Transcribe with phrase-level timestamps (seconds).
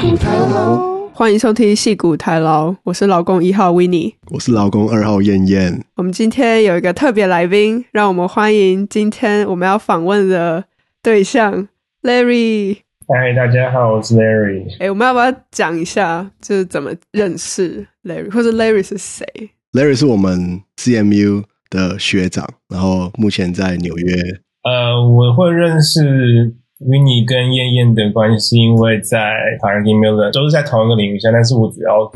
[0.00, 5.84] 骨台劳，欢迎收听戏骨台劳，我是老公一号 Winnie，我是老公二号燕燕。
[5.96, 10.64] 我们今天有一个特别来宾，让我们欢迎今天我们要访问的
[11.02, 11.68] 对象
[12.02, 12.78] Larry。
[13.08, 14.64] 嗨，大家好，我是 Larry。
[14.78, 19.26] 哎，我们要不要讲一下，就是怎么认识 Larry，或者 Larry 是谁
[19.72, 24.14] ？Larry 是我们 CMU 的学长，然后目前在纽约。
[24.62, 26.54] 呃，我会认识。
[26.80, 29.18] Mini 跟燕燕的关系，是因为在
[29.60, 32.10] Paramount 都是在同一个领域下，但是我主要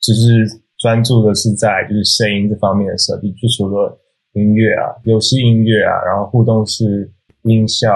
[0.00, 3.98] 只是专注的是在就是声音这方面的设计，就除了
[4.32, 7.10] 音乐啊、游戏音乐啊，然后互动式
[7.42, 7.88] 音效，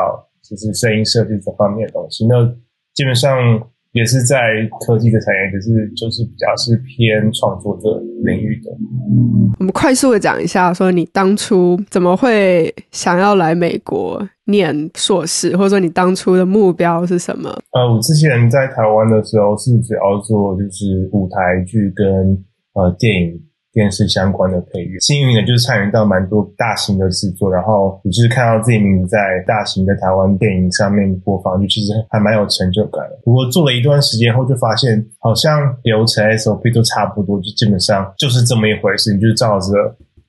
[0.42, 2.44] 就是声音设计这方面的东西，那
[2.94, 3.68] 基本上。
[3.92, 4.36] 也是在
[4.80, 8.70] 科技的产业，可是就是比较是偏创作的领域的。
[9.58, 17.50] 我们快速的讲一下，说你当初怎么会想要来美国念硕士，或者说你当初的目标是什么？
[17.72, 22.06] 呃，我之前在台湾的时候是主要做就是舞台剧跟
[22.74, 23.40] 呃电影。
[23.72, 33.18] 电视相关的配乐，幸运的就是参与到蛮多大型的制作，然后也就是看到自己名字在大型的台湾电影上面播放，就其实还蛮有成就感的。
[33.24, 39.72] 不过做了一段时间后，就发现好像流程 SOP 都差不多，就基本上就是这么一回事，你就是照着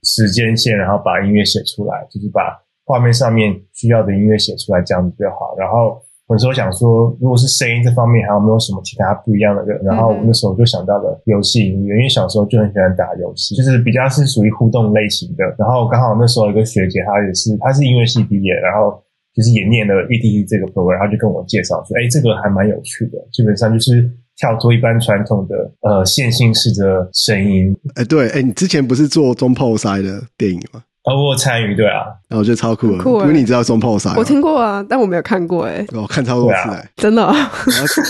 [0.03, 5.55] 时间线，然后把音乐写出来，就是把画面上面需要的音乐写出来，这样子就好。
[5.58, 6.02] 然后。
[6.32, 9.80] 有时候想说，如果是声音这方面，还有没有什么其他不一样的人？
[9.84, 15.44] 然后我那时候就想到了游戏音乐，因为小时候就很喜欢打游戏，就是比较是属于互动类型的。
[15.58, 19.02] 然后刚好那时候有一个学姐，她也是，她是音乐系毕业，然后
[19.34, 27.76] 就是也念了 E T E 这个 program，然后就跟我介绍说，哎，这个还蛮有趣的，基本上就是跳脱一般传统的呃线性式的声音。
[27.95, 30.84] 哎，对，哎，你之前不是做中炮塞的电影吗？
[31.04, 37.34] 哦，我有参与，对啊，然后我觉得超酷的，因为你知道中破塞，我听过啊，但我没有看过，哎，我看超多次，哎，真的，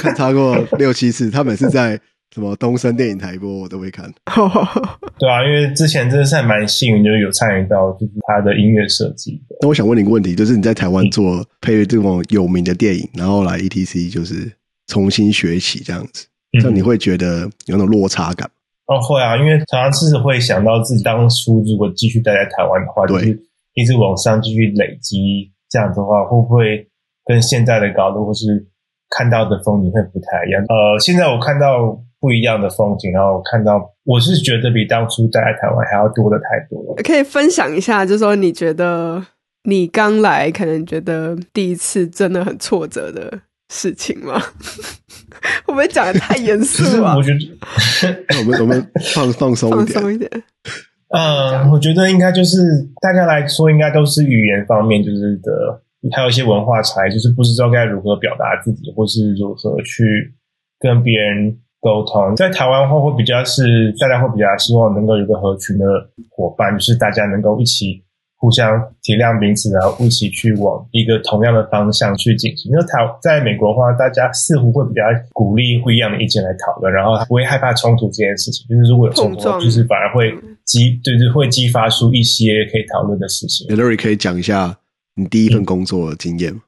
[0.02, 1.98] 看超过六七次，他每次在
[2.34, 4.12] 什么东森电影台播，我都会看。
[5.18, 9.42] 对啊，因为之前真的是还蛮幸运，就是有参与到就是他的音乐设计。
[9.62, 14.52] 那我想问你一个问题，就是你在台湾做配乐这种有名的电影，然后来 ETC 就是
[14.88, 16.26] 重新学起这样子，
[16.60, 18.50] 这样你会觉得有那种落差感？
[18.92, 23.30] 哦，会啊，因为常常是会想到自己当初如果继续待在台湾的话，就是
[23.74, 26.86] 一直往上继续累积，这样的话会不会
[27.26, 28.68] 跟现在的高度或是
[29.12, 30.62] 看到的风景会不太一样？
[30.68, 37.02] 呃，现在我看到不一样的风景，然后我看到我是觉得比当初待在台湾还要多的太多了。
[37.02, 39.26] 可以分享一下，就是说你觉得
[39.64, 43.40] 你刚来可能觉得第一次真的很挫折的
[43.72, 44.38] 事情吗？
[45.66, 47.16] 会不会讲的太严肃了？
[47.16, 47.40] 我觉得
[48.40, 50.30] 我们我们放放松一点，放松一点。
[51.10, 52.58] 呃，我觉得应该就是
[53.02, 55.82] 大家来说，应该都是语言方面，就是的，
[56.16, 60.34] 还有一些文化差异，就是不知道该如何表达自己，或是如何去
[60.80, 62.36] 跟别人沟通。
[62.36, 65.86] 在台湾的话，会比较是大家会比较希望能够有个合群的
[66.30, 68.04] 伙伴，就是大家能够一起。
[68.42, 72.72] 互相体谅彼此，然后一起去往一个同样的方向去进行。
[72.72, 78.66] 因为台在美国的话，大家似乎会比较鼓励不一样的意见来讨论，然后不会害怕冲突这件事情。
[78.68, 80.34] 就是如果有冲突，就是反而会
[80.66, 83.68] 激，就是会激发出一些可以讨论的事情。
[83.68, 84.76] Larry 可以讲一下
[85.14, 86.62] 你第一份工作的经验吗？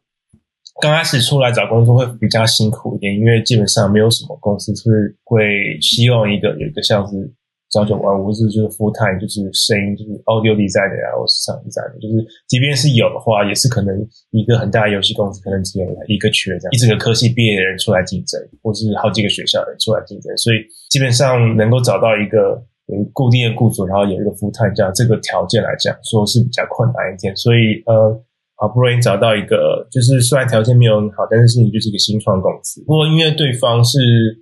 [0.79, 5.41] 刚开始出来找工作会比较辛苦一点，因为基本上没有什么公司是会
[5.81, 7.33] 希望一个有一个像是。
[7.73, 13.89] 朝九晚五是就是 full time，就是声音就是 audio designer 啊，或是 sound designer，就是即便是有的话，也是可能
[14.29, 20.62] 一个很大的游戏公司可能只有一个缺这样，一整个科系毕业的人出来竞争，或是好几个学校的人出来竞争，所以
[20.94, 28.13] 基本上能够找到一个有固定的雇主，然后有一个 full time 这样这个条件来讲，说是比较困难一点，所以呃。
[28.55, 32.81] 好不容易找到一个，就是虽然条件没有很好，但是你就是一个新创公司。
[32.85, 33.99] 不过因为对方是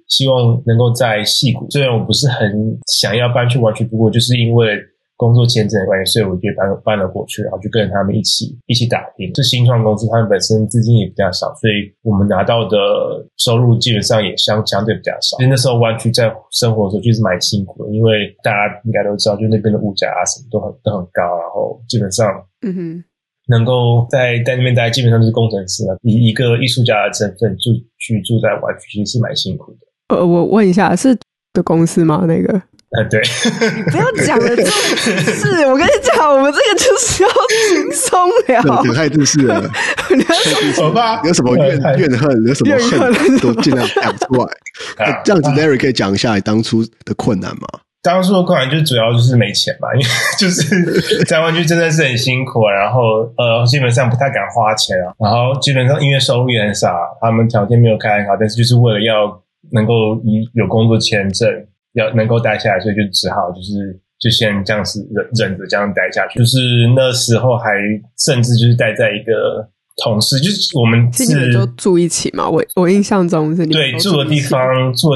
[0.07, 4.77] 希望能够在戏谷，虽然我不是很想要搬去湾区，不过就是因为
[5.15, 9.33] 工作签证的关系，所以我就搬搬了过去，然后就跟着他们一起一起打拼。
[9.35, 12.77] 是新创公司，他们本身资金也比较少，所以我们拿到的
[13.37, 15.37] 收入基本上也相相对比较少。
[15.37, 22.27] 所以那时候湾区在生活的时候就是蛮辛苦的，因为大家应该都知道，就那边的物价啊什么都很都很高，然后基本上，
[22.61, 23.03] 嗯哼。
[23.51, 25.97] 能够在在那边待，基本上就是工程师了。
[26.01, 27.69] 以一个艺术家的身份住
[27.99, 30.15] 去住在湾区，其实是蛮辛苦的。
[30.15, 31.15] 呃，我问一下，是
[31.53, 32.23] 的公司吗？
[32.25, 32.61] 那个？
[32.91, 33.21] 呃，对。
[33.77, 37.29] 你不要讲了，这是我跟你讲，我们这个就是要
[37.69, 38.93] 轻松聊。
[38.93, 39.61] 太正式了，
[40.75, 41.21] 好吧？
[41.23, 42.45] 有什么怨 怨恨？
[42.45, 44.45] 有什么恨都尽量讲出来。
[45.23, 47.67] 这样子，Larry 可以讲一下你当初的困难吗？
[48.03, 50.05] 当初的困难就主要就是没钱嘛，因为
[50.39, 53.01] 就是在湾区真的是很辛苦，然后
[53.37, 61.47] 呃基本上不太敢花钱啊，然后基本上因为收入也很少，他们条件没有开很好，但是就是为了要能够以有工作签证
[61.93, 66.39] 要能够待下来，所以就只好就是就先这样子忍忍着这样待下去。
[66.39, 66.57] 就是
[66.95, 67.69] 那时候还
[68.17, 69.69] 甚至就是待在一个
[70.03, 72.49] 同事，就是我们是，是你们就住一起嘛。
[72.49, 75.09] 我我印象中是你对住的地方住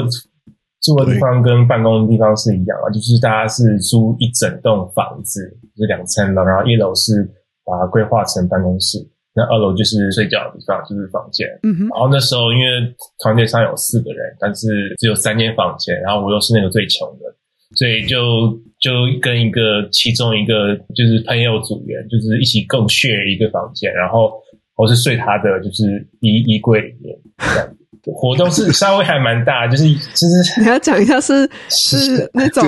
[0.86, 5.42] 住的地方跟办公的地方是一样啊，就是大家是租一整栋房子，
[5.74, 7.28] 就是两层楼，然后一楼是
[7.64, 8.98] 把它规划成办公室。
[9.34, 11.46] 那二楼就是睡觉的地方，就是房间。
[11.62, 11.80] 嗯哼。
[11.88, 17.26] 然后那时候因为团队上有四个人，但是只有三间房间，然后我又是那个最穷的，
[17.76, 18.48] 所以就
[18.80, 18.90] 就
[19.20, 24.32] 跟一个其中一个就是朋友组员，就是一起共 share 一个房间，然后
[24.76, 27.75] 我是睡他的就是衣衣柜里面这样子。
[28.14, 32.64] 活动是 稍微还蛮大，就是就是你要讲一下是是那种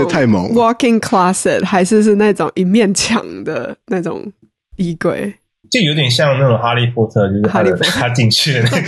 [0.52, 4.30] walking closet 还是是那种一面墙的那种
[4.76, 5.34] 衣柜？
[5.70, 7.84] 就有点像那种哈利波特，就是哈利波特。
[7.90, 8.78] 他进去的那个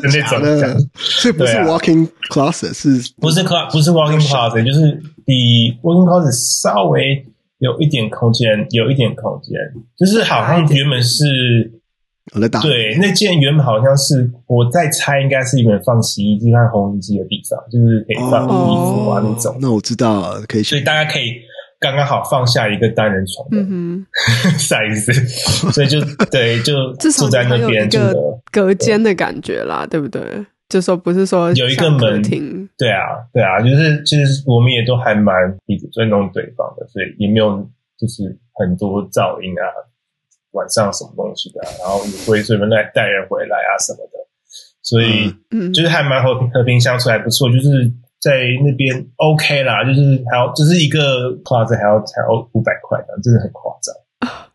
[0.00, 0.40] 的 那种。
[0.40, 6.32] 的，所以不是 walking closet，是不是 closet 不是 walking closet，就是比 walking closet
[6.62, 7.26] 稍微
[7.58, 9.54] 有一点空间，有一点空间，
[9.98, 11.70] 就是好像原本是
[12.34, 19.56] 我在打，对，那件原本好像是我在猜，应该是一个放洗衣机和烘衣机的地方，就是可以放衣服啊那种。
[19.60, 21.34] 那我知道了，可以，所以大家可以。
[21.82, 23.56] 刚刚好放下一个单人床的
[24.58, 25.14] size，
[25.72, 25.98] 所以就
[26.30, 27.98] 对，就住在那边，就
[28.52, 30.20] 隔间的感觉啦，对不对？
[30.68, 32.20] 就说不是说有一个门，
[32.76, 35.34] 对啊，对啊，就是其实我们也都还蛮
[35.64, 37.66] 彼此尊重对方的，所以也没有
[37.98, 39.64] 就是很多噪音啊，
[40.52, 44.18] 晚上什么东西的，然后也不会随便带带人回来啊什么的，
[44.82, 45.32] 所以
[45.72, 47.92] 就是还蛮和平和平相处，还不错，就是。
[48.20, 48.32] 在
[48.62, 53.94] 那边 OK 啦，就是还要就是一个 closet 还要才要五百块，真的很夸张。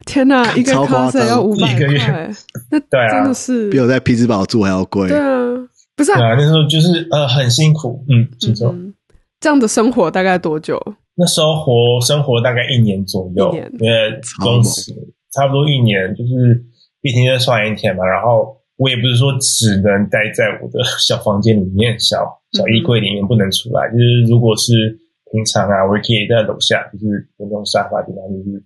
[0.06, 2.30] 天哪， 一个 closet 要五百块，
[2.70, 5.08] 那 对啊，真的是比我在匹兹堡住还要贵。
[5.10, 5.50] 对啊，
[5.98, 8.94] 不是啊，那时候就是呃很辛苦，嗯，没错、嗯。
[9.40, 10.80] 这样的生活大概多久？
[11.16, 14.94] 那时候活生活大概一年左右，年因为公司
[15.36, 16.64] 差不多一年，就是
[17.02, 18.06] 一天就算一天嘛。
[18.06, 22.42] 然后我也不是说只能待在我的小房间里面小。
[22.56, 24.98] 小衣柜里面不能出来，就是如果是
[25.30, 28.64] 平常啊，我也可以在楼下，就是有那种沙发地方，就是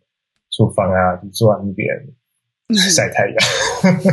[0.51, 1.89] 厨房啊，就坐在那边
[2.75, 3.35] 晒太阳，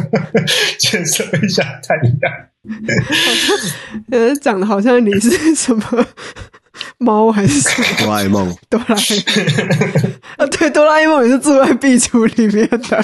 [0.81, 2.33] 接受一下太阳。
[4.11, 5.83] 呃，长得好像你是什么
[6.99, 7.87] 猫还是什么？
[7.99, 12.97] 哆啦 A 梦， 哆啦 A 梦啊，对，哆啦 A 梦也是住在壁橱里面的。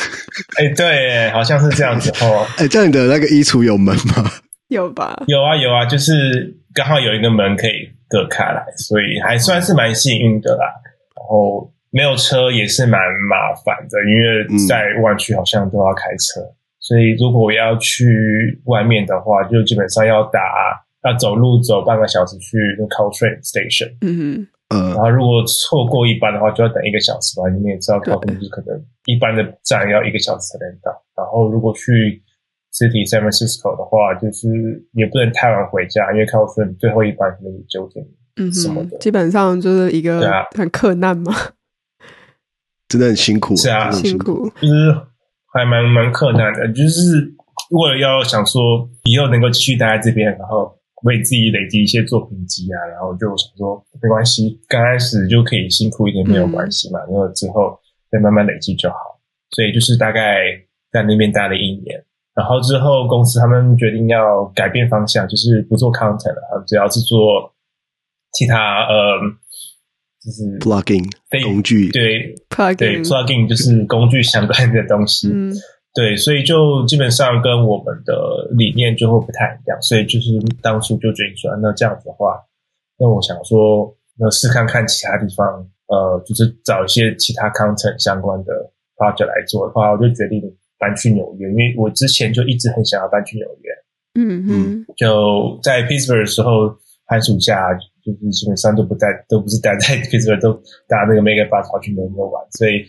[0.59, 2.47] 哎、欸，对，好像是这样子哦。
[2.56, 4.31] 哎、欸，这样你的那个衣橱有门吗？
[4.69, 5.23] 有吧？
[5.27, 6.56] 有啊，有啊，就是。
[6.75, 10.65] 刚好有一个门可以隔开来，所以还算是蛮幸运的啦。
[11.15, 12.99] 然后没有车也是蛮
[13.29, 20.41] 麻烦的，因为在湾区好像都要开车，嗯、所以如果要去外面的话，就基本上要打
[21.05, 23.97] 要走路走半个小时去那 Caltrain Station。
[24.01, 27.49] 嗯嗯，然后如果错过一班的话，就要等一个小时吧。
[27.51, 30.91] 你们也知道，Caltrain 就是可能一般的站要一个小时才能到。
[31.15, 32.23] 然后如果去
[32.73, 34.49] City San Francisco 的话，就是
[34.95, 38.03] 也不能太晚回家，因为 Caltrain 最后一班可能九点，
[38.37, 40.23] 嗯，什么的，基本上就是一个
[40.57, 41.35] 很克难嘛，
[42.89, 44.91] 真的很辛苦，是啊，辛苦，就是
[45.53, 47.21] 还蛮蛮克难的，就是
[47.69, 57.79] 如果要想说以后能够继续待在这边，然后为自己累积一些作品集啊，然后就想说没关系，刚开始就可以辛苦一点没有关系嘛，然后之后
[58.11, 58.97] 再慢慢累积就好，
[59.51, 60.41] 所以就是大概
[60.91, 62.05] 在那边待了一年。
[62.35, 67.53] 然后之后，公司他们决定要改变方向，就是不做 content 了，主要是做
[68.32, 69.19] 其他呃，
[70.19, 71.05] 就是 plugin
[71.44, 75.53] 工具，对 plugin 对 plugin 就是工具相关的东西，嗯、
[75.94, 80.31] 对，所以就基本上跟我们的理念就会不太一样，所以就是
[80.63, 82.41] 当初就决定说，那这样子的话，
[82.99, 85.46] 那我想说，那试看看其他地方，
[85.89, 88.53] 呃，就是找一些其他 content 相关的
[88.96, 90.43] project 来做的话，我就决定。
[90.82, 93.70] 搬去纽约，因为我之前就一直很想要搬去纽约。
[94.19, 97.72] 嗯嗯，就在 Pittsburgh 的时候，寒暑假
[98.05, 100.53] 就是基本上都不在，都不是待在 Pittsburgh，都
[100.89, 102.44] 搭那个 Megabus 跑去纽约玩。
[102.51, 102.82] 所以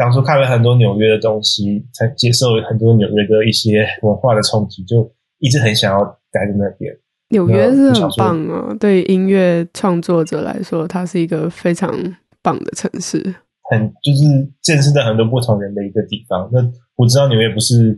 [0.00, 6.02] 当初看了很多纽约的东西，才接受很多纽约的一些文化的冲击，就一直很想要
[6.32, 6.90] 待在那边。
[7.28, 11.92] 纽约是很棒啊，对音乐创作者来说，它是一个非常
[12.40, 13.22] 棒的城市。
[13.70, 16.48] 很就是见识到很多不同人的一个地方。
[16.50, 16.60] 那
[16.96, 17.92] 我知道纽约不是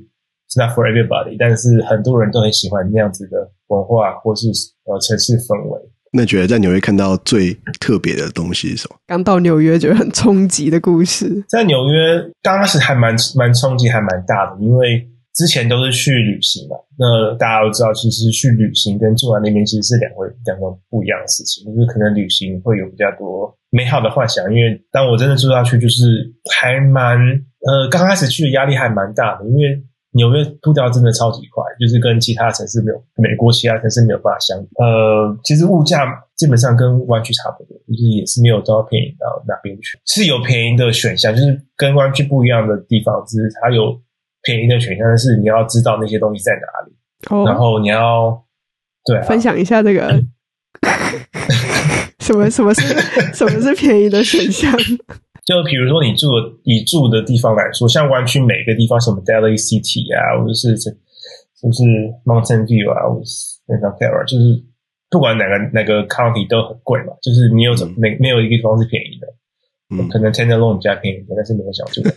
[0.56, 4.49] not for everybody，但是很多人都很喜欢那样子的文化或是
[4.87, 5.80] 呃城市氛围。
[6.12, 8.97] 那觉得在纽约看到最特别的东西是什么？
[9.07, 11.42] 刚到纽约觉得很冲击的故事。
[11.49, 21.64] 在纽约刚开始还蛮蛮冲击，还蛮大的，因为之前都是去旅行嘛，那大家都知道，其实去旅行跟住在那边其实是两回两个不一样的事情。
[21.64, 27.16] 就是可能旅行会有比较多美好的幻想，因为当我真的住下去，就是还蛮
[27.64, 34.69] 呃，刚开始去的压力还蛮大的，因为纽约步调真的超级快，就是跟其他城市没有，美国其他城市没有办法相比。
[34.76, 44.00] 呃，其实物价基本上跟湾区差不多，就是也是没有到便宜到哪边去，是有便宜的选项，就是跟湾区不一样的地方，就是它有。
[44.45, 46.92] 便宜的选项，但是你要知道那些东西在哪里，
[47.31, 48.45] 哦、然后你要
[49.04, 50.21] 对、啊、分享一下这个
[52.19, 52.83] 什么什么是
[53.33, 54.73] 什么是便宜的选项？
[55.44, 60.90] 就比如说你住的你住的地方来说，像湾区每个地方，什么 Daly City 啊，或者是就
[61.72, 61.82] 是
[62.25, 64.62] Mountain View 啊，或者是 Santa Clara，就是
[65.11, 67.12] 不管哪个哪个 county 都很贵嘛。
[67.22, 69.26] 就是你有怎么没没有一个地方是便宜的，
[69.94, 72.02] 嗯，可能 Tenderloin 加便宜，但是没有想住。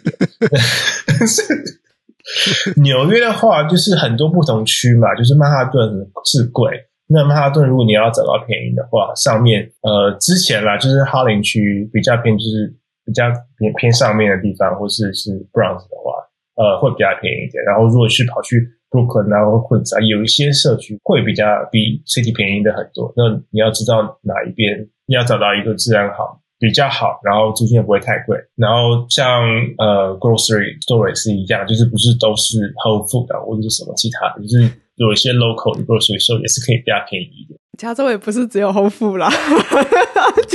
[2.82, 6.72] 纽约的话，就是很多不同区嘛，就是曼哈顿是贵。
[7.08, 12.74] 那曼哈顿如果你要找到便宜的话，上面呃之前啦，就是哈林区比较便宜，就是
[13.06, 16.12] 比较偏偏上面的地方，或是是 Bronx 的话，
[16.58, 17.64] 呃会比较便宜一点。
[17.64, 23.14] 然后如果去跑去 Brooklyn 然后或者有一些社区会比较比 City 便宜的很多。
[23.16, 26.42] 那你要知道哪一边，你要找到一个治安好。
[26.58, 28.36] 比较好，然后租金也不会太贵。
[28.56, 29.44] 然后像
[29.78, 34.64] 呃，grocery store 也是一样，就是不是都是 Whole Food 的，或者是什么其他的，就是
[34.96, 37.60] 有一些 local grocery store 也是可以比较便宜一点。
[37.78, 39.30] 加州也不是只有 Whole Food 啦，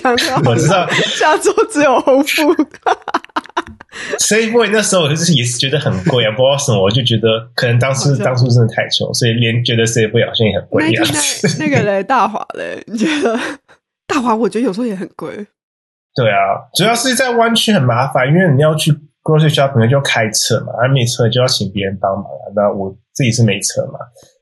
[0.00, 2.66] 讲我知道下周只有 Whole Food。
[4.19, 11.04] Safeway 那时候我就是也是觉得很贵啊，不知道什么，我就觉得可能当初当初真的太穷，所以连觉得 Safeway 好像也很贵一样。
[11.59, 13.38] 那个嘞，大华嘞，你觉得
[14.07, 14.35] 大华？
[14.35, 15.47] 我觉得有时候也很贵。
[16.14, 18.92] 对啊，主要是在湾区很麻烦，因为你要去
[19.23, 22.25] grocery shopping 就要开车嘛，而没车就要请别人帮忙。
[22.25, 23.99] 啊那我自己是没车嘛，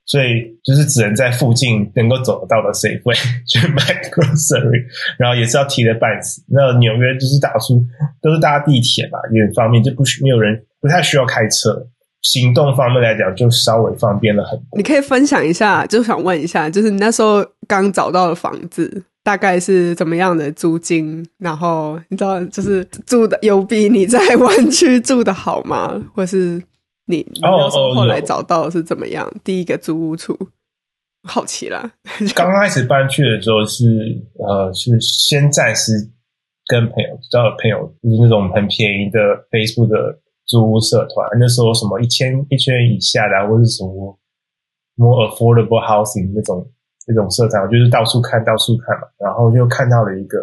[0.09, 3.15] 所以就是只能在附近能够走得到的 Safeway
[3.47, 4.83] 去买 grocery，
[5.19, 6.43] 然后也是要提着半死。
[6.49, 7.85] 那纽约就是大多数
[8.21, 11.87] 都是搭地铁嘛，也很方便，就不需没有人不太需要开车，
[12.23, 14.67] 行动方面来讲就稍微方便了很多。
[14.79, 19.05] 你可以分享一下，就想问一下，就是你那时候刚找到的房子。
[19.25, 21.23] 大概是怎么样的租金？
[21.37, 26.03] 然后你知道，就是住的有比你在湾区住的好吗？
[26.15, 26.59] 或是
[27.09, 30.39] 你那时候后来找到是怎么样？Oh, oh, 第一个租屋处，
[31.27, 31.93] 好奇啦。
[32.37, 33.85] 刚开始搬去的时候是
[34.39, 35.93] 呃，是先暂时
[36.67, 39.19] 跟朋友交了朋友，就是那种很便宜的
[39.51, 41.29] Facebook 的租屋社团。
[41.41, 44.19] 那时候什么一千一千元以下的，或是什么
[44.97, 46.71] more affordable housing 那种。
[47.11, 50.37] 那种社团，我就是到处看到处看嘛，然后就看到了一个，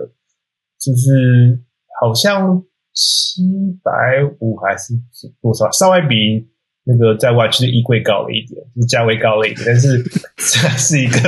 [0.80, 1.62] 就是
[2.02, 2.60] 好像
[2.92, 3.44] 七
[3.84, 3.92] 百
[4.40, 4.96] 五还是
[5.40, 6.50] 多少，稍微比
[6.88, 10.04] 那个在外区的衣柜高了一点，就是价位高了一点，但是
[10.38, 11.20] 这是一个，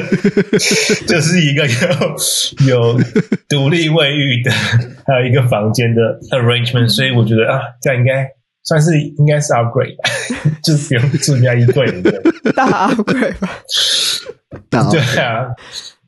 [1.07, 1.65] 就是一个
[2.67, 2.99] 有有
[3.49, 4.51] 独立卫浴的，
[5.05, 8.29] 还有一个房间的 arrangement，所以我觉得啊，这样应该
[8.63, 9.95] 算是应该是 upgrade，
[10.63, 12.21] 就是不用住人家衣柜的
[12.53, 13.49] 大 upgrade 吧。
[14.69, 15.47] 对啊，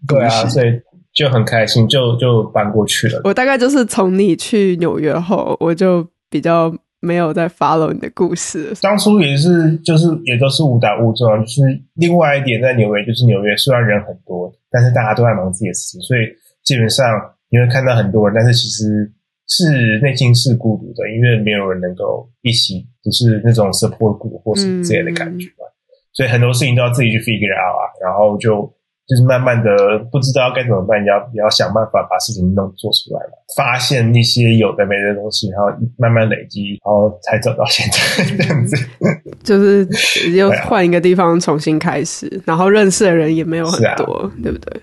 [0.08, 0.79] 对啊，所以
[1.13, 3.22] 就很开心，就就搬过去了。
[3.24, 8.74] 我大概就是从你去纽约后，我就比较没有在 follow 你的故事。
[8.82, 11.39] 当初也是，就是也都是误打误撞。
[11.46, 11.62] 就是
[11.96, 16.22] 另外一点，在纽约，就是纽约虽然人很多，但是大家都在忙自己的事情，所以
[16.63, 17.06] 基本上
[17.50, 19.12] 你会看到很多人，但是其实
[19.48, 25.65] 是内心是孤独的，因为没有人能够一起，就是那种 support group 或是这样的感觉嘛。
[25.65, 25.68] 嗯
[26.12, 28.70] 所以很多事情都要自己去 figure out 啊，然后就
[29.10, 35.66] 就是慢慢的不知道该怎么办，要也要想办法把事情弄做出来嘛，发现一些有的没的东西，然后
[35.98, 38.78] 慢慢累积，然后才走到现在 这样子。
[39.44, 39.88] 就是
[40.34, 44.82] 又换一个地方重新开始，啊、然后认识的人也没有很多，啊、对不对？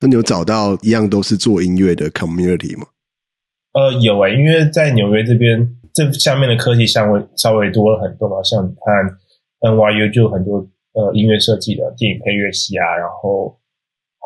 [0.00, 2.86] 那你有找到一样都是做音乐的 community 吗？
[3.74, 10.66] 呃，有诶、欸，因为在纽约这边，这下面的科技稍微稍微多了很多嘛，像你看 NYU 就很多。
[10.94, 13.56] 呃，音乐设计的电影配乐系啊，然后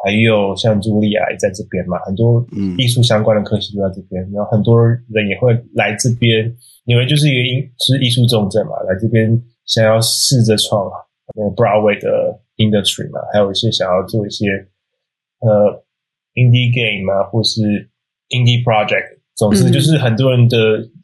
[0.05, 2.45] 还有像茱莉亚也在这边嘛，很多
[2.77, 6.53] 艺术相关的科系都在这边，然后很多人也会来这边，
[6.87, 9.31] 因为就是一个音，是艺术重镇嘛，来这边
[9.67, 10.91] 想要试着创
[11.37, 14.47] 那个 Broadway 的 industry 嘛，还有一些想要做一些
[15.39, 15.85] 呃
[16.35, 17.61] indie game 啊，或是
[18.31, 20.57] indie project，总之就是很多人的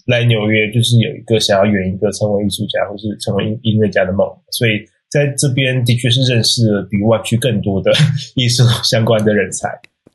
[0.06, 4.72] 来纽约就是有一个想要圆一个成为艺术家或是成为音音乐家的梦，所以。
[5.10, 7.90] 在这边的确是认识了比湾区更多的
[8.34, 9.68] 艺术相关的人才。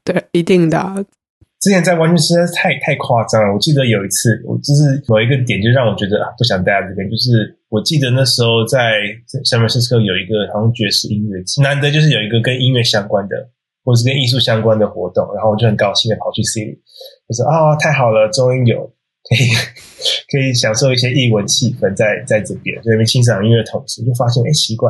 [0.03, 1.05] 对，一定的。
[1.59, 3.53] 之前在湾区实在是太太夸张了。
[3.53, 7.09] 我记得有一次，我就是某一个点就让我觉得啊，不想待在这边。
[7.09, 8.99] 就是我记得那时候在
[9.49, 13.49] San Francisco 有一个好像爵士音乐节，难得就是有一个跟音乐相关的，
[13.85, 16.77] 或是跟艺术相关的活动，然后我就很高兴的跑去 C 里，
[17.27, 18.83] 我说啊，太好了，终于有
[19.23, 19.47] 可以
[20.33, 24.89] 可以享受一些异文气氛在在这边，在那边欣赏音乐的同时，就发现哎，奇怪。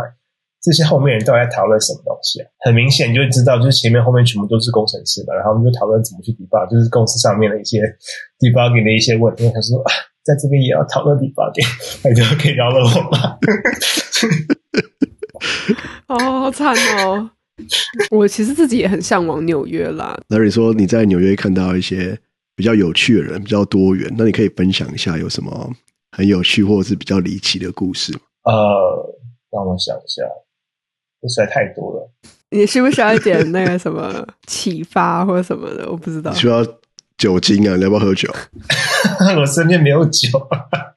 [0.64, 2.48] 这些后面人到底在讨论什么东西啊？
[2.64, 7.82] 很明显就知道，就是前面后面全部都是工程师嘛，然后我们就讨论怎么去 debug，就是公司上面的一些
[8.40, 9.44] debugging 的一些问题。
[9.54, 9.84] 他说，
[10.24, 11.68] 在这边也要讨论 debugging，
[12.06, 13.38] 那就可以饶了我吧？
[16.08, 16.74] 哦，好惨
[17.04, 17.30] 哦！
[18.10, 20.18] 我其实自己也很向往纽约啦。
[20.30, 22.18] 那你说你在纽约看到一些
[22.56, 25.72] 比较有趣的人，比较多元，那你可以分享一下有什么
[26.12, 28.20] 很有趣或者是比较离奇的故事吗？
[28.44, 28.54] 呃，
[29.52, 30.24] 让我想一下。
[31.26, 32.12] 实在太多了，
[32.52, 35.90] 你需不需要一点那个什么启发或者什么的？
[35.90, 36.34] 我不知道。
[36.34, 36.62] 需要
[37.18, 37.78] 酒精啊？
[37.78, 38.30] 你要不要喝酒？
[39.40, 40.28] 我身边没有酒。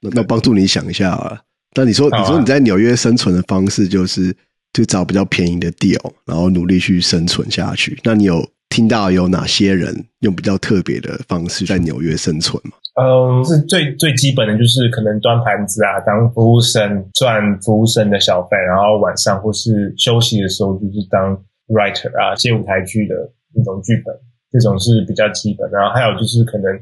[0.00, 1.40] 那那帮助你想一下啊。
[1.76, 4.36] 那你说，啊、你说你在纽约生存的方式就是
[4.72, 7.96] 就找比较便宜的 deal，然后努力去生存下去。
[8.02, 12.72] 那你有听到有哪些人用比较特别的方式在纽约生存吗？
[12.96, 21.36] 嗯，是最最基本的就是可能端盘子啊，当服务生赚服务生的小费，然后晚上或是休息的时候就是当
[21.68, 23.14] writer 啊，写舞台剧的
[23.54, 24.14] 那种剧本，
[24.50, 25.70] 这种是比较基本。
[25.70, 26.72] 然后还有就是可能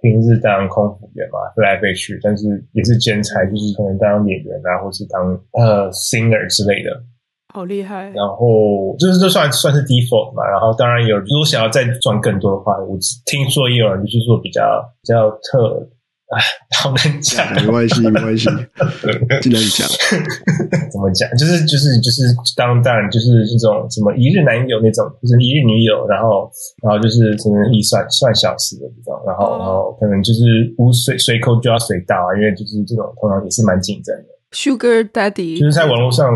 [0.00, 5.26] 平日当空服员嘛，飞来飞去，但是也是兼差，就是可能当演员啊，或是当
[5.58, 6.90] 呃 singer 之类的。
[7.54, 8.10] 好厉害！
[8.10, 10.42] 然后就是这算算是 default 嘛。
[10.50, 14.60] 然后当然有，如果想要再赚更多的话，我听说也有人就是说比较
[15.00, 15.86] 比较特，
[16.34, 16.42] 哎，
[16.82, 17.46] 好难讲。
[17.54, 18.50] 没关系，没关系，
[19.40, 19.86] 尽量讲。
[20.90, 21.30] 怎么讲？
[21.38, 22.26] 就是就是就是
[22.58, 26.50] 当当然就是这种什么一日男友那种，就是一日女友，然后
[26.82, 34.34] 然后就是可能一算算小时的这种，然后然后可能就是无随随口就要随到啊，因为就是这种通常也是蛮竞争的。
[34.50, 36.26] Sugar Daddy 就是在网络上。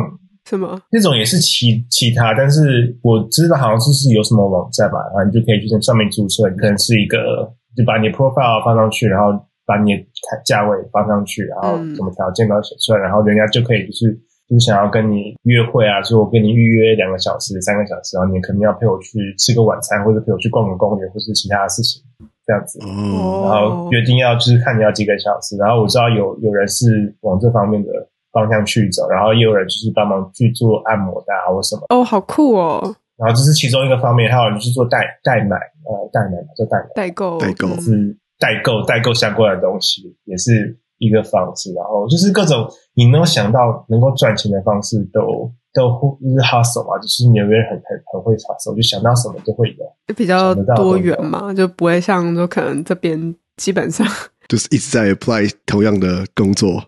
[0.49, 0.81] 什么？
[0.91, 7.45] 那种也是其其他，但是我知道好像是是有什么网站吧，然后你就可以去在上面注册，你可能是一个，
[7.77, 10.03] 就把你的 profile 放上去，然后把你的
[10.47, 14.11] 价位放上去，然后什么条件都写出来，然后人家就可以就是
[14.49, 22.01] 就是想要跟你约会啊，说我跟你预约两个小时、三个小时，然后你可能要陪我去吃个晚餐，或者陪我去逛个公园，或是其他的事情
[22.47, 27.91] 这样子，嗯然后约定要就是看你要几个小时，然后我知道有有人是往这方面的。
[28.33, 31.87] 方向去走，然后也有人就是帮忙去做按摩的啊，或什么。
[31.89, 32.97] 哦，好酷哦！
[33.17, 36.89] 然后这是其中一个方面，还有就是做代代买，呃，代买做代买。
[36.95, 37.69] 代购，代购。
[37.81, 41.73] 是代购代购相关的东西，也是一个方式。
[41.75, 54.07] 然后就是各种你能够想到能够赚钱的方式都，都都就是 hustle 嘛，就是纽约人很很很会 hustle，就想到什么就会有，就比较多元嘛，就不会像说可能这边基本上。
[54.49, 56.83] 就是一直在 apply 同样的工作。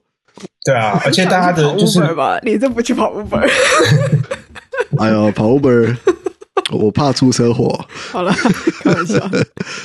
[0.65, 2.01] 对啊， 而且大家的就是
[2.43, 3.49] 你这不去跑 Uber？
[4.99, 5.97] 哎呦，跑 Uber，
[6.73, 7.69] 我怕出车祸。
[8.13, 8.33] 好了，
[8.83, 9.19] 开玩笑。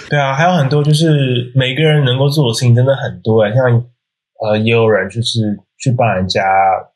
[0.09, 3.83] 对啊，还有很多就是每个人能够做的事情真的很多哎，像
[4.43, 6.41] 呃，也有人就是去帮人家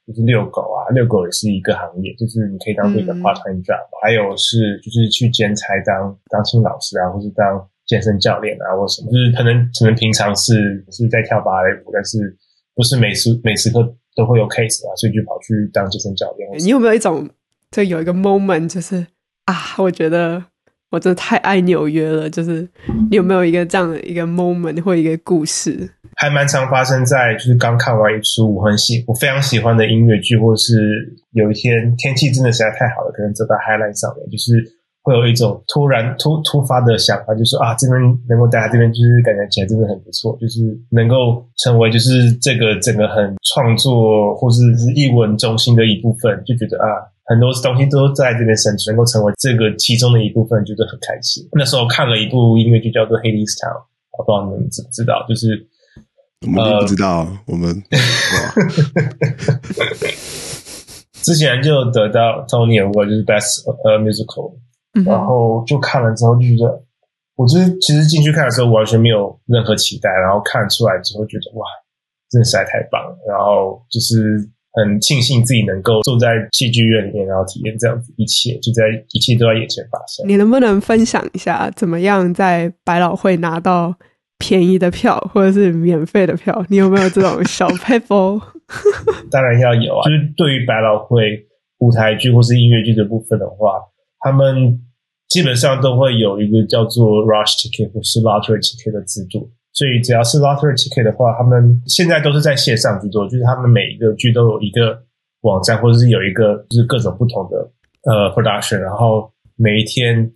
[0.05, 3.79] 就是遛狗啊，遛狗也是一个行业，就是你可以当这个 part time job。
[3.79, 12.35] 嗯、还有是就是去兼差当当新老师啊，或是当健身教练啊，或什么，就是可能可能平常是是在跳芭蕾舞，但是。
[12.79, 16.49] 不是每时每时刻都会有 case 啊，所以就跑去当健身教练。
[16.59, 17.29] 你有没有一种，
[17.71, 19.05] 就有一个 moment，就是
[19.43, 20.41] 啊，我觉得
[20.89, 22.29] 我真的太爱纽约了。
[22.29, 22.65] 就是
[23.11, 25.89] 你有没有一个这样的一个 moment 或一个故事？
[26.15, 34.78] 还蛮常发生在就是刚看完一出我很喜我非常喜欢的音乐剧，或是有一天天气真的实在太好了，可能走到 highlight 上面，就是。
[35.09, 46.85] 会有一种突然突突发的想法，就是说啊，这边能够待在这边，就是感觉起来真的很不错，就是能够成为就是这个整个很创作或是是译文中心的一部分，就觉得啊，
[47.25, 51.43] 很多东西都在这边生存，能够成为这个其中的一部分，觉得很开心。
[51.53, 53.73] 那时候看了一部音乐剧，叫做《Hadestown》，
[54.15, 55.67] 我不知道你们知不知道，就是
[56.45, 57.81] 我们不知道，呃、我们
[61.23, 64.53] 之前就得到 Tony Award，就是 Best 呃 Musical。
[65.05, 66.83] 然后就看了之后就觉得，
[67.35, 71.65] 我就是其实进去看的时候完全没有任何期待，然后看出来之后觉得哇，
[72.29, 73.17] 真的实在太棒了。
[73.27, 74.35] 然后就是
[74.73, 80.27] 很庆幸自己能够坐在戏剧院里面，然后体验这样子一切，就在一切都在眼前发生。
[80.27, 83.95] 你能不能分享一下，怎么样在百老汇拿到
[84.37, 86.65] 便宜的票或者是免费的票？
[86.69, 88.41] 你有没有这种小撇步？
[89.29, 90.03] 当然要有啊！
[90.03, 91.47] 就是对于百老汇
[91.77, 93.79] 舞台剧或是音乐剧的部分的话。
[94.19, 94.79] 他们
[95.27, 99.49] 基本上都会有一个叫做 rush ticket 或是 lottery ticket 的制度。
[99.71, 105.01] 所以只要是 lottery ticket 的话，他们现在都是在线上制作，就是他们每一个剧都有一个
[105.41, 107.71] 网站，或者是有一个就是各种不同的
[108.03, 110.31] 呃 production，然后每一天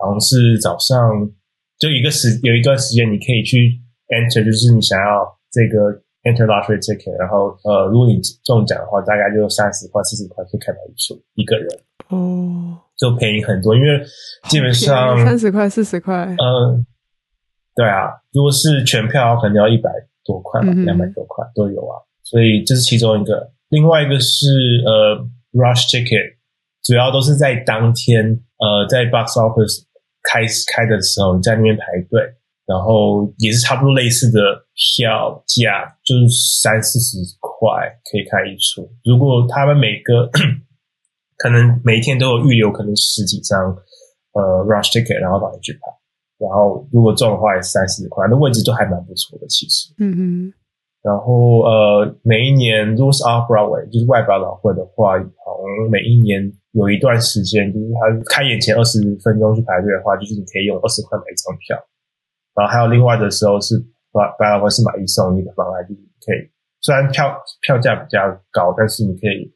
[0.00, 1.30] 好像是早上
[1.78, 6.02] 就一个时有一段时间你可以去 enter，就是你想要这个。
[6.24, 11.66] Enter lottery ticket，然后呃，如果你中奖的话，大概就三十块、四十块可以看到一出一个人
[12.10, 14.00] 哦，就便宜很多，因为
[14.48, 16.86] 基本上三十块、四十块，嗯，
[17.74, 19.90] 对啊，如果是全票可能要一百
[20.24, 23.50] 多块嘛，两百多块都有啊，所以这是其中一个。
[23.70, 25.16] 另外一个是呃
[25.52, 26.36] ，rush ticket，
[26.82, 29.84] 主要都是在当天呃，在 box office
[30.22, 30.42] 开
[30.74, 32.20] 开的时候，你在那边排队。
[32.64, 34.38] 然后也是差不多类似的
[34.72, 36.28] 票价，就是
[36.62, 37.68] 三四十块
[38.08, 38.88] 可以看一出。
[39.04, 40.30] 如果他们每个
[41.42, 43.58] 可能每一天都有预留，可能十几张
[44.34, 45.80] 呃 rush ticket，然后让你去排。
[46.38, 49.92] 然后如果中的话，也是三四十块，那位置都还蛮不错的，其实。
[49.98, 50.54] 嗯哼。
[51.02, 61.74] 然后呃，每一年如果是 Off Broadway，就是外百老汇的话，好像每一年有一段时间，就是他开演前二十分钟去排队的话，就是你可以用二十块买一张票。
[62.54, 63.74] 然后还有另外的时候是
[64.14, 66.38] 百百老汇是买一送一的方案，就是可以
[66.80, 67.34] 虽然票
[67.66, 69.50] 票价比较高，但是你可以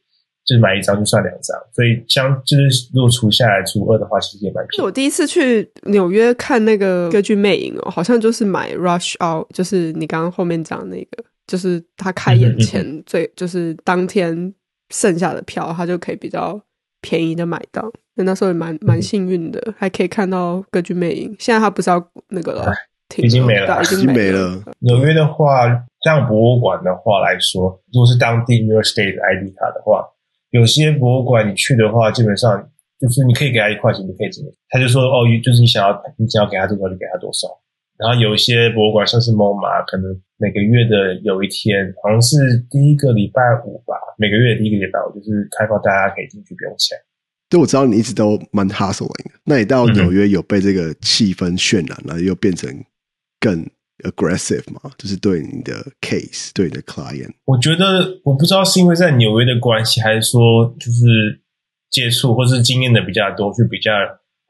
[0.47, 4.85] 就是买一张就算两张，所以像就是如果除下来除二的话，其实也蛮便宜。
[4.85, 14.53] 我第一次去纽约看那个歌剧魅影哦，好像就是买 Rush Hour，就是你刚刚后面讲的那个，就是他开演前最、嗯、就是当天
[14.89, 16.59] 剩下的票，他就可以比较
[17.01, 17.91] 便宜的买到。
[18.15, 21.35] 那那时候也蛮蛮幸运的，还可以看到歌剧魅影。
[21.37, 22.71] 现在他不是要那个了。
[23.15, 24.61] 已经没了，已经没了。
[24.79, 25.63] 纽约的话，
[26.03, 30.05] 像博物馆的话来说，如果是当地 New York State 的 ID 卡的话，
[30.57, 32.57] 有些博物馆你去的话，基本上
[32.99, 34.51] 就是你可以给他一块钱，你可以怎么。
[34.69, 37.47] 他就说哦，就是你想要，你想要给他多少就给他多少。
[37.97, 40.05] 然后有一些博物馆，像是 MoMA，可能
[40.37, 42.35] 每个月的有一天，好像是
[42.69, 46.97] 第一个礼拜五吧，每个月的第一个礼拜五就是开放大家可以进去，不用钱。
[47.49, 49.39] 对，我知道你一直都蛮 hustling 的。
[49.45, 52.67] 那你到纽约有被这个气氛渲染了，然后又变成？
[53.39, 53.63] 更
[54.03, 57.31] aggressive 嘛，就是对你的 case，对你的 client。
[57.45, 61.41] 我觉得我不知道是因为在纽约的关系，还是说就是
[61.89, 63.91] 接触或是经验的比较多，就比较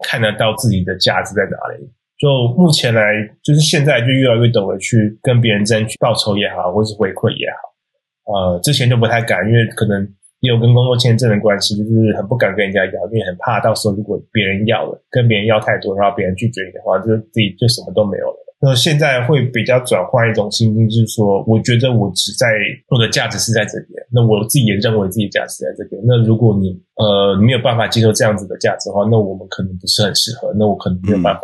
[0.03, 1.89] 看得到自己的价值在哪里。
[2.17, 3.03] 就目前来，
[3.43, 8.33] 就是现在就越来越懂得去跟别人争取报酬也好，或是回馈也好。
[8.33, 10.01] 呃，之前就不太敢，因为可能
[10.39, 18.46] 也有跟工作签证的关系，就是很不敢跟人家要，因为很怕到时候如果别人要了，跟别人要太多，然后别人拒绝你的话，就自己就什么都没有了。
[18.59, 22.47] 那现在会比较转换一种心境，就是说，我觉得我只在
[22.89, 26.01] 我的价值是在这边，那我自己也认为自己价值在这边。
[26.03, 31.41] 那如果你呃你没有办法接受这样子的价值的话，那我们可能不是很适合，那我可能没有办法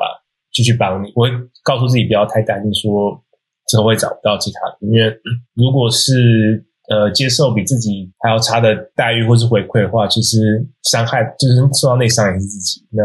[0.51, 1.09] 继续帮你。
[1.09, 1.31] 嗯、我会
[1.63, 3.13] 告诉自己不要太担心，说
[3.67, 5.13] 之后会找不到其他的，因为
[5.53, 12.81] 如果是呃接受比自己还要差的待遇或是回馈的话，其实伤害就是受到内伤也是自己。
[12.89, 13.03] 那。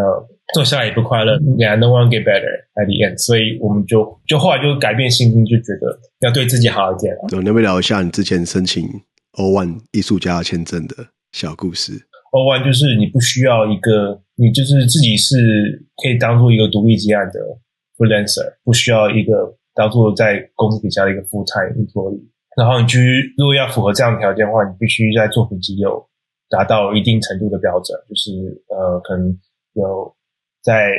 [0.54, 7.20] 做下来也不快乐，Yeah，no one get better at the end，所以我们就就后来就改变心境，就觉得要对自己好一点了。
[7.36, 8.88] 我能不能聊一下你之前申请
[9.34, 10.96] O1 艺术家签证的
[11.32, 11.92] 小故事
[12.32, 15.36] ？O1 就是你不需要一个，你就是自己是
[16.02, 17.38] 可以当做一个独立接案的
[17.98, 22.24] freelancer，不需要一个当做在公司底下的一个 full time employee。
[22.56, 22.98] 然后你去
[23.36, 26.08] 如果要符合这样的条件的话，你必须在作品集有
[26.48, 28.32] 达到一定程度的标准，就是
[28.70, 29.28] 呃，可能
[29.74, 30.16] 有。
[30.62, 30.90] 在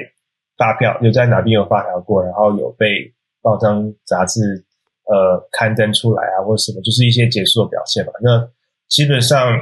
[0.57, 4.65] 发票有在哪边有发票过，然后有被报章杂志
[5.05, 8.11] 呃刊登出来啊，或者什么，就是一些解说的表现嘛。
[8.21, 8.49] 那
[8.87, 9.53] 基本上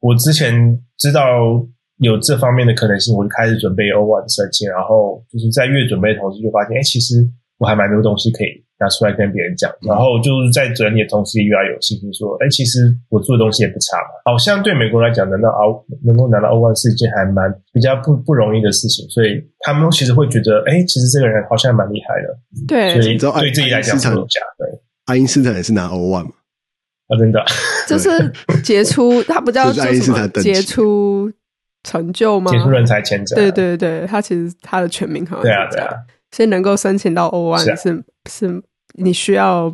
[0.00, 1.66] 我之前知道
[1.98, 8.64] 有这方面的可能性，我就开始准备 O1 的申请，然后就是在越准备的同时就发现，哎，其实我还蛮多东西可以。
[8.80, 24.40] 拿出来跟别人讲，然后就是在整理的同时，也越来越有信心说：“哎，其实我做的东西也不差嘛。”好像对美国来讲，能到 O 能够拿到 O1 是一件还蛮比较不不容易的事情，所以他们其实会觉得：“哎，其实这个人好像蛮厉害的。”对，所以对自己来讲是有价。
[24.56, 26.30] 对，爱因斯坦也是拿 O1 嘛？
[27.08, 27.44] 啊，真的，
[27.88, 28.08] 就是
[28.62, 31.28] 杰出，他不叫爱因斯坦杰出
[31.82, 32.52] 成就吗？
[32.52, 33.36] 杰出人才签证。
[33.36, 35.96] 对对对，他其实他的全名好像对啊对啊，
[36.30, 38.62] 所以能够申请到 O1 是是。
[38.94, 39.72] 你需要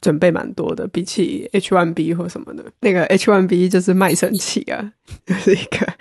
[0.00, 2.64] 准备蛮多的，比起 H one B 或什么的。
[2.80, 4.92] 那个 H one B 就是卖身契啊，
[5.26, 5.92] 就是一个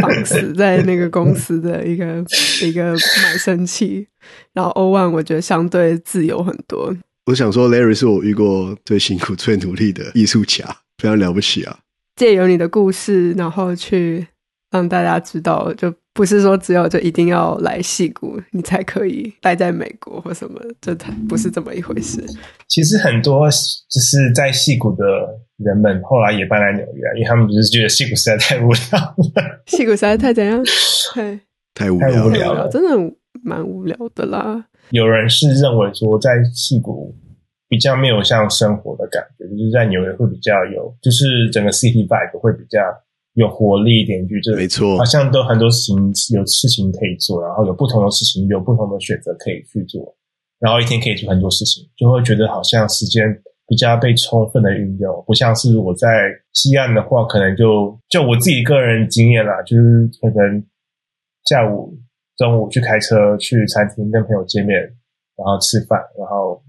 [0.00, 2.22] 绑死在那个公司的一个
[2.62, 4.06] 一个卖身契。
[4.52, 6.94] 然后 O1 我觉得相对自由很多。
[7.26, 10.64] 我想说，Larry 是我遇过最辛苦、最努力的艺术家，
[10.98, 11.78] 非常了不起啊！
[12.14, 14.26] 借由你的故事，然后去
[14.70, 22.22] 让大家知道，就不是说只有就一定要来戏谷，你才可以待在美国或什么，这它不是这么一回事。
[22.68, 25.04] 其实很多就是在戏谷的
[25.56, 29.62] 人们后来也搬来纽约，因为他们就是觉得戏谷实在太无聊了。
[29.66, 30.62] 戏谷实在太怎样？
[31.14, 31.40] 太
[31.74, 34.66] 太无聊了，太无聊了，真的蛮无聊的啦。
[34.90, 37.14] 有人是认为说，在戏谷
[37.68, 42.78] 比较没有像生活的感觉，就是在纽约会比较有，就是整个 city vibe 会比较。
[43.34, 45.96] 有活力一点，就没错，好像都很多事情
[46.36, 50.14] 有事情可以做，然后有不同的事情，有不同的选择可以去做，
[50.58, 53.24] 然后一天可以做很多事情，就会觉得好像时间
[53.66, 60.62] 比较被充分的运用，不像是我在西岸的话，可能就就我自己个人经验啦，就是可能
[61.48, 61.96] 下午、
[62.36, 66.62] 中午去开车去餐厅跟朋友见面，然后吃饭，然后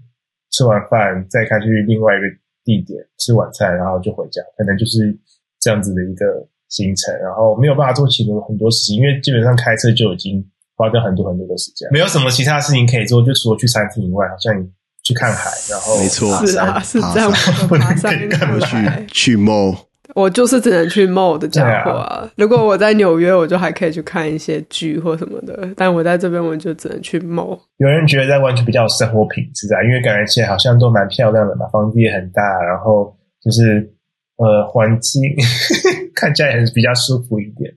[0.50, 2.24] 吃完饭再开去另外一个
[2.64, 5.14] 地点吃晚餐，然后就回家，可能就是
[5.60, 6.48] 这样子的一个。
[6.68, 10.44] 行程，然后没有办法做其他很多事情，因为基本上开车就已经
[10.76, 14.66] 花掉很多很多的时间，没有什么其他事情可以做，就除了去餐厅以外，好像你
[15.02, 17.30] 去看海，然后没错，是啊，是这样，
[17.68, 17.86] 不能
[18.28, 19.76] 干嘛去去 mall，
[20.14, 22.04] 我就是只能去 mall 的家伙啊。
[22.16, 27.58] 啊如果我在纽约，我就还可以去看一些剧或什么的，但我在这边，我就只能去 mall。
[27.76, 33.93] 有人觉得在湾区比较有生活品质啊，因为感觉起来好像都蛮漂亮的嘛，房子也很大，然后就是。
[34.36, 35.22] 呃，环境
[36.14, 37.72] 看起来还是比较舒服一点，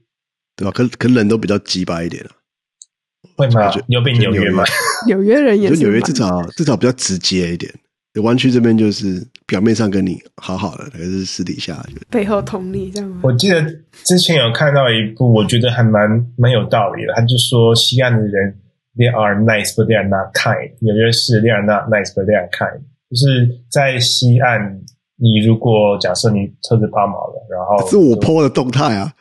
[0.55, 0.71] 对吧？
[0.71, 2.31] 可可人都比较直白一点了，
[3.35, 3.71] 会吗？
[3.87, 4.63] 有被纽约吗？
[5.05, 7.71] 纽约人也是，纽约至少至少比较直接一点。
[8.23, 13.21] 湾区这边就是表面上跟你好好的，可是私底下就背后捅你，这样吗？
[13.23, 13.61] 我记得
[14.05, 17.13] 之前有看到一部，我觉得还蛮蛮有道理的。
[17.13, 18.57] 他就说，西岸的人
[18.95, 22.49] they are nice but they are not kind，纽约是 they are not nice but they are
[22.49, 22.79] kind，
[23.11, 24.81] 就是在西岸。
[25.19, 29.11] 你如果假设你车子抛锚了，然后是我 po 的动态啊，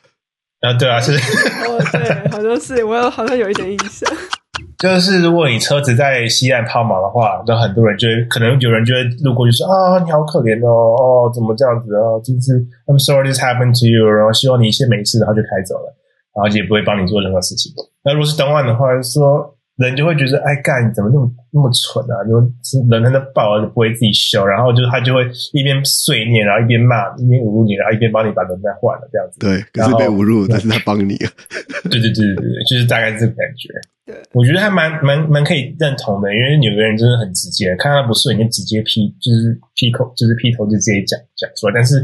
[0.60, 4.06] 啊对啊是，哦对，好像是我有好像有一点印象，
[4.78, 15.96] 就是如果你车子在西岸抛锚的话，那很多人就会可能有人就会路过就说啊你好可怜哦哦怎么这样子哦，就是 I'm sorry this happened to you，然后希望你一切没事，然后就开走了，
[16.36, 17.72] 然后也不会帮你做任何事情。
[18.04, 19.55] 那如果是东岸的话，就说。
[19.76, 22.24] 人就会觉得，哎，干，你怎么那么那么蠢啊？
[22.24, 25.20] 就是人他的爆了，就不会自己修，然后就是他就会
[25.52, 29.36] 一边碎念，然后一边骂，一边侮辱你，然后一边帮你把轮胎换了，这样子。
[29.38, 31.12] 对，可是被侮辱，但是他帮你。
[31.92, 33.68] 对对对对对，就是大概是这个感觉。
[34.06, 41.72] 对，我觉得还蛮蛮蛮可以认同的，因为纽约人真的很直接，看他不顺眼就直接劈，就是劈口，就是劈头就直接讲讲出来。
[41.76, 42.00] 但是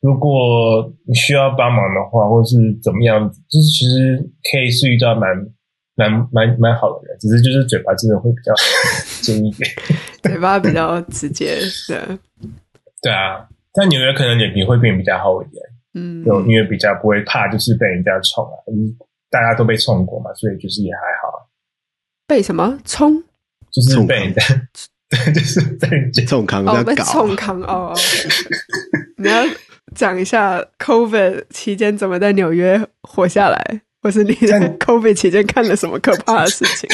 [0.00, 4.16] 如果你需要帮忙的话，或者是怎么样，就是其实
[4.48, 5.28] 可以是遇到蛮。
[5.96, 8.52] 蛮蛮蛮好的人，只是就是嘴巴真的会比较
[9.22, 9.68] 尖一点，
[10.22, 12.18] 嘴巴比较直接，对。
[13.02, 15.62] 对啊，但纽约可能脸皮会变比较厚一点，
[15.94, 18.56] 嗯，就因为比较不会怕，就是被人家冲啊，
[19.30, 21.48] 大家都被冲过嘛，所以就是也还好。
[22.26, 23.22] 被什么冲？
[23.70, 24.42] 就是被人家，
[25.08, 27.94] 对，就是被人家冲康，哦，被冲康哦。
[29.18, 29.44] 你要
[29.94, 33.82] 讲一下 COVID 期间怎么在纽约活下来？
[34.06, 36.88] 或是你在 COVID 期间看了什么可怕的事情？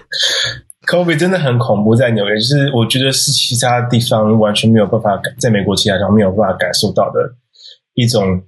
[0.86, 7.20] COVID 真的很恐怖，在纽约，就是我觉得是其他地方完全没有办法感，在美国其他地方没有办法感受到的
[7.94, 8.42] 一种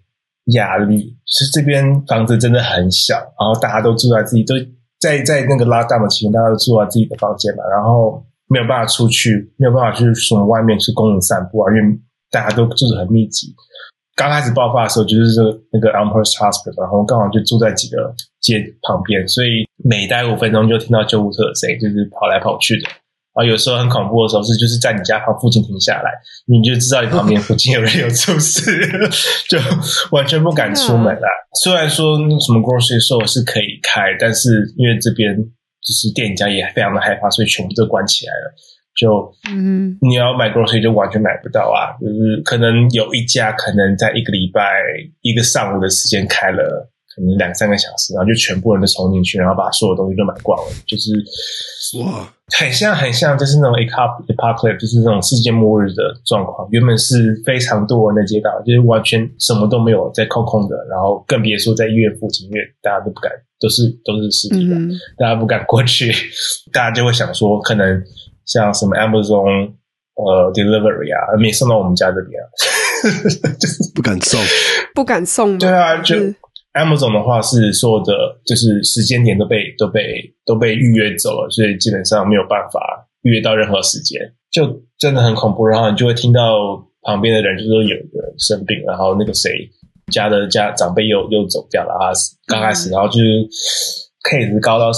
[0.53, 1.17] 压力。
[1.25, 4.55] 是这边房子真的很小，然后大家都住在自己，都
[5.01, 11.99] 在在那个 lockdown 的期间，大家都住在自己的房间嘛，然后没有办法出去，没有办法去什么外面去公园散步啊，因为
[12.31, 13.55] 大家都住的很密集。
[14.19, 22.91] 刚开始爆发的时候，就是这个那个 Elmhurst Hospital，然后刚好就住在几个街旁边，所以每待五分钟就听到救护车的声音，就是跑来跑去的。
[23.39, 26.11] 然后有时候很恐怖的时候，是就是在你家旁附近停下来，
[26.51, 28.67] 你就知道你旁边附近有人有出事，
[29.49, 29.57] 就
[30.11, 31.29] 完全不敢出门了。
[31.63, 38.51] 虽然说什么 grocery store 是可以开，但是因为这边就是店家也非常的害怕，所以全部都关起来了。
[38.99, 41.95] 就嗯，你要买 grocery 就完全买不到啊！
[42.01, 44.61] 就是可能有一家可能在一个礼拜
[45.23, 50.73] 一个上午的时间开了，可能两三个小时，然后就全部人都冲进去，然后把所有东西都买光了。
[50.85, 51.13] 就是
[52.03, 52.27] 哇，
[52.59, 56.67] 很像很像，就是那种 apocalypse，就是那种世界末日的状况。
[56.73, 63.31] 原本是非常多人的街道，就是完全什么都没有，在空空的，然后更别说在医院附近，因为大家都不敢，
[63.61, 66.11] 都是都是尸体的，嗯、大家不敢过去，
[66.73, 68.03] 大家就会想说可能。
[68.49, 69.71] 像什么 Amazon
[70.17, 72.47] 呃 Delivery 啊，没送到我们家这边啊，
[73.61, 74.41] 就是不敢送，
[74.97, 75.57] 不敢送。
[75.59, 76.17] 对啊，就
[76.75, 78.13] Amazon 的话是所有的，
[78.45, 80.03] 就是时间点都被都被
[80.45, 82.81] 都被预约走了，所以基本上没有办法
[83.23, 85.67] 预约到任何时间，就真的很恐怖。
[85.67, 89.51] 然后你就会听到旁边的人就说有一个人生病，然后那个谁
[90.13, 92.13] 家的家长辈又又走掉了啊，
[92.47, 93.47] 刚开始，然后就是
[94.29, 94.91] case 高到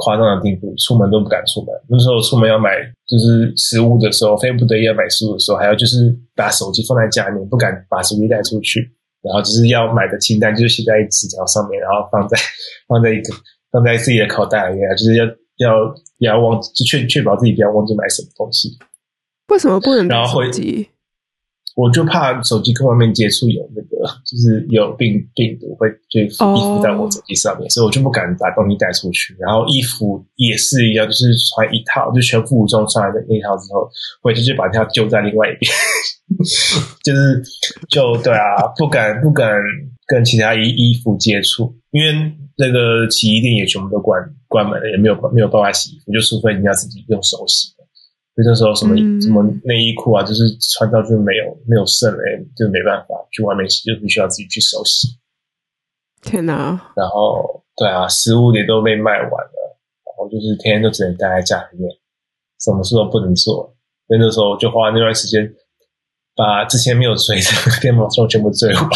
[0.00, 1.68] 夸张的地步，出门都不敢出门。
[1.88, 2.70] 那时候出门要买
[3.06, 8.90] 就是食物的时候，非不得已要买食物的时候，还要就是把手机放在家里面，不敢把手机带出去。
[9.22, 12.38] 然后就是要买的清单，就是写在纸条上面，然后放在
[12.88, 13.34] 放在一个
[13.70, 15.26] 放在自己的口袋里面，就是要
[15.58, 18.78] 要要忘记，确确保自己不要忘记买什么东西。
[19.48, 20.88] 为什么不能带手机？
[21.76, 27.70] 我就怕手机跟外面接触有那个，就是有病病毒会就依附在我手机上面，oh.
[27.70, 29.34] 所以我就不敢把东西带出去。
[29.38, 33.88] 然后衣服也是一样，就是穿一套，就全副武装穿来的那一套之后，
[34.20, 35.72] 回去就把它丢在另外一边，
[37.04, 37.42] 就是
[37.88, 39.48] 就对啊，不敢不敢
[40.06, 47.72] 跟其他衣衣服接触，因为那个洗衣店也全部都关关门了，也没有没有办法洗衣服，就除非你要自己用手洗。
[48.44, 50.44] 那时候什么、嗯、什么内衣裤啊，就是
[50.76, 52.18] 穿到就没有没有剩了，
[52.56, 55.08] 就没办法去外面洗，就必须要自己去手洗。
[56.22, 56.92] 天哪！
[56.94, 61.90] 然后对啊，食物也都被卖完了，然后就是天天都只能待在家里面，
[62.60, 63.74] 什么事都不能做。
[64.06, 65.50] 所以那时候就花那段时间，
[66.36, 67.42] 把之前没有追的
[67.82, 68.90] 《Game of Thrones》全部追完了。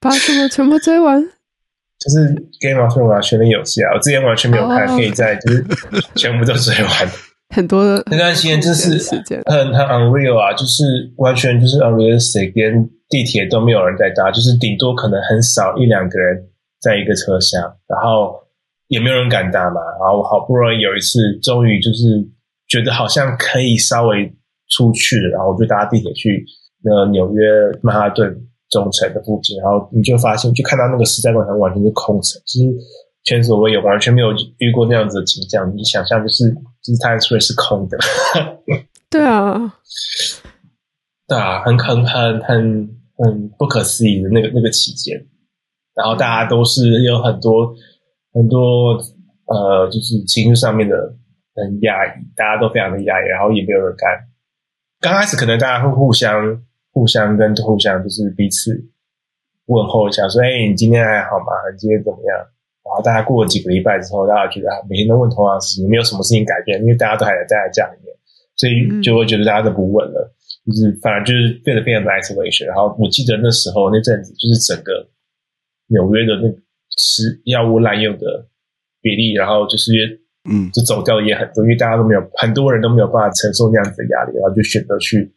[0.00, 1.22] 把什么全部追完？
[1.98, 5.66] 就是《Game of Thrones》啊，权力游戏啊，我之前完全没有看，可以在就是
[6.14, 7.10] 全部都追完。
[7.54, 8.90] 很多的那段时间就是
[9.46, 16.44] 很很 unreal 啊，就是完全就是 unrealistic，连地铁都没有人在搭，就是顶多可能很少一两个人
[16.80, 18.34] 在一个车厢，然后
[18.88, 19.80] 也没有人敢搭嘛。
[20.00, 22.28] 然后我好不容易有一次，终于就是
[22.68, 24.30] 觉得好像可以稍微
[24.68, 26.44] 出去了，然后我就搭地铁去
[26.82, 27.42] 那个纽约
[27.80, 28.28] 曼哈顿
[28.70, 32.74] 中城的附近，然后你就发现，就看到那个时代广场完全是空城，就是
[33.22, 35.72] 前所未有，完全没有遇过那样子的景象。
[35.76, 36.52] 你想象就是。
[36.86, 37.98] 就是它出来是空的，
[39.10, 39.74] 对啊，
[41.26, 45.26] 对啊，很很很很很不可思议的那个那个期间，
[45.94, 47.74] 然后大家都是有很多
[48.32, 48.92] 很多
[49.46, 50.94] 呃，就是情绪上面的
[51.54, 54.08] 很压抑，大家都非常的压抑，然后也没有人干。
[55.00, 58.72] 刚开始可能大家会互相互相跟互相就是彼此
[59.66, 61.46] 问候一下，说：“哎，你今天还好吗？
[61.72, 62.46] 你今天怎么样？”
[62.96, 68.08] 然后大家过了几个礼拜之后，大家觉得每天都问同样的事情，没有什么事情改变，因为大家都还在在家里面，
[68.56, 70.32] 所以就会觉得大家都不问了，
[70.64, 72.64] 就是反而就是变得非常的 isolation。
[72.64, 75.06] 然后我记得那时候那阵子，就是整个
[75.88, 76.48] 纽约的那
[76.96, 78.48] 吃药物滥用的
[79.02, 79.92] 比例，然后就是
[80.48, 85.30] 嗯，就走掉的也很多，因为大家都没有很多人都没有办法承受那样子的压力，然后就选择去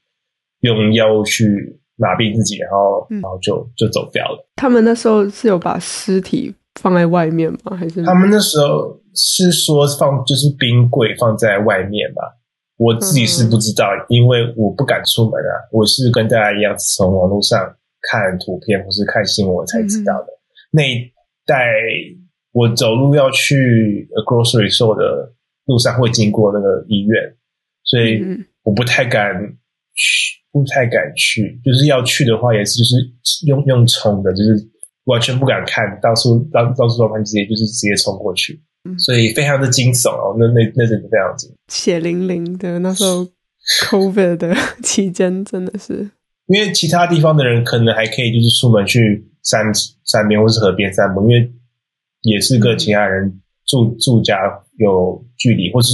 [0.61, 4.47] 用药物去麻痹自己，然后然后就就走掉了。
[4.55, 6.55] 他们那时候是有把尸体。
[6.81, 7.75] 放在外面吗？
[7.77, 12.21] 还是他们那时候是说放就是冰柜放在外面吧？
[12.77, 15.53] 我自己是不知道，嗯、因为我不敢出门啊。
[15.71, 17.59] 我是跟大家一样，从网络上
[18.01, 20.27] 看图片或是看新闻才知道的。
[20.27, 20.39] 嗯、
[20.71, 21.11] 那一
[21.45, 21.65] 带
[22.53, 25.33] 我走路要去 grocery store 的
[25.65, 27.35] 路上会经过那个医院，
[27.83, 28.23] 所以
[28.63, 29.35] 我不太敢
[29.93, 31.59] 去，不太敢去。
[31.65, 32.95] 就是要去的话，也是就是
[33.45, 34.69] 用用冲的，就是。
[35.09, 40.35] 完全不敢看，到处到到处都看，直接就是直接冲过去，嗯、所以非常的惊悚哦。
[40.39, 42.77] 那那那阵子非常惊，血淋淋的。
[42.79, 43.27] 那时候
[43.89, 46.09] COVID 的期间真的是，
[46.45, 49.65] 因为其他地方的人可能还可以，就是出门去山
[50.05, 51.51] 山边或是河边散步，因为
[52.21, 54.37] 也是跟其他人住住家
[54.77, 55.89] 有距离，或是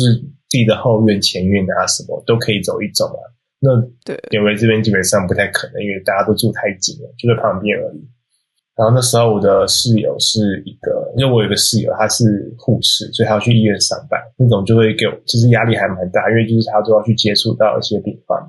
[0.49, 3.21] 自己的后院前院啊什么都可以走一走啊。
[3.61, 3.69] 那
[4.03, 8.05] 对纽约这边基本上不太可能，因为大家都住太近了，就在旁边而已。
[8.77, 18.47] 然后那时候我的室友是一个，因为我有个室友他是护士，所以他要去医院上班，那种就会给我，其实压力还蛮大，因为就是他都要去接触到一些病患嘛。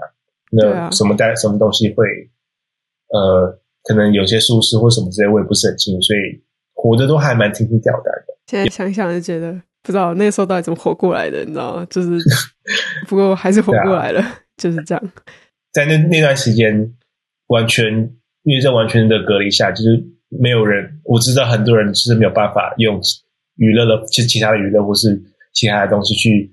[0.51, 2.05] 那什么带什么东西会，
[3.15, 6.43] 呃，可能有些疏失或什么之类，我也不是很清楚，所以
[6.75, 8.37] 活的都还蛮提心吊胆的。
[8.49, 9.53] 现在想想就觉得
[9.85, 11.87] 不知道那个时候到底怎么活过来的，你知道吗？
[11.89, 12.19] 就是
[13.07, 15.13] 不过还是活过来了，啊、 就是这样。
[15.73, 16.95] 在那那段时间，
[17.47, 18.13] 完全
[18.43, 20.16] 因为在完全的隔离下，就是。
[20.41, 23.01] 没有人，我知道很多人是没有办法用
[23.57, 25.21] 娱乐的，其其他的娱乐或是
[25.53, 26.51] 其他的东西去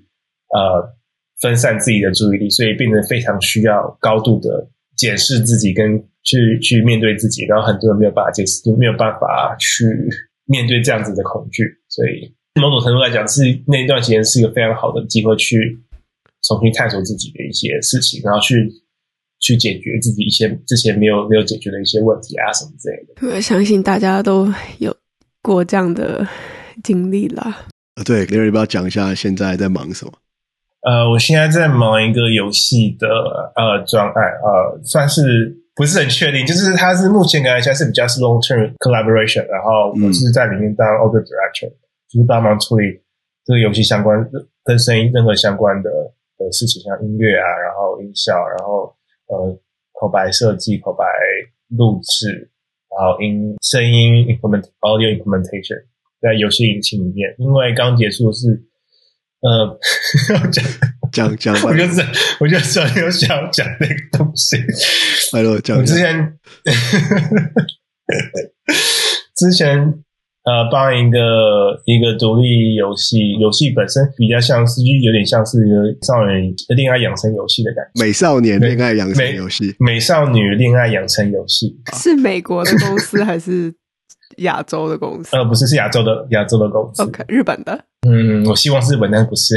[0.54, 0.94] 呃
[1.40, 9.84] 分散自己的注意力，所以变得非常需要高度的检视自己跟去去面对自己，然后很多人没有办法解释，就没有办法去
[10.46, 15.78] 面对这样子的恐惧，所以某种程度来讲，是那一段时间是一个非常好的机会去
[16.42, 18.70] 重新探索自己的一些事情，然后去。
[19.44, 23.36] 去解决自己一些之前没有没有解决的一些问题啊，什么之类的。
[23.36, 24.96] 我相信大家都有
[25.42, 26.26] 过这样的
[26.82, 27.66] 经历啦。
[27.96, 30.12] 呃，对，Larry，要不要讲一下现在在忙什么？
[30.80, 33.06] 呃，我现在在忙一个游戏的
[33.54, 41.76] 呃专案，呃，算是不是很确定，就是它是目前看起来是比较是 long term collaboration，然后我是在里面当 audio director，、嗯、
[42.08, 43.00] 就是帮忙处理
[43.44, 44.26] 这个游戏相关
[44.64, 45.90] 跟声音任何相关的
[46.38, 48.93] 的事情，像音乐啊，然后音效，然后
[49.26, 49.58] 呃
[49.92, 51.04] 口白设计、口白
[51.68, 52.50] 录制，
[52.90, 55.84] 然后音声音 implement audio implementation。
[56.20, 58.64] 在游戏引擎里面，因为刚结束是，
[59.40, 59.78] 呃，
[61.12, 62.00] 讲讲讲，我就是
[62.40, 64.56] 我就想有想讲那个东西，
[65.36, 65.76] 来了讲。
[65.76, 66.38] 我之前
[69.36, 70.03] 之前
[70.44, 83.74] 呃，帮一个一个独立游戏，游戏本身比较像是，有点像是一个少年恋爱养成游戏的感觉，美少年恋爱养成游戏，美少女恋爱养成游戏，是美国的公司还是？
[84.38, 85.36] 亚洲的公司？
[85.36, 87.04] 呃，不是，是亚洲的亚洲的公司。
[87.04, 87.84] OK，日本的。
[88.08, 89.54] 嗯，我希望是日本，但是不是。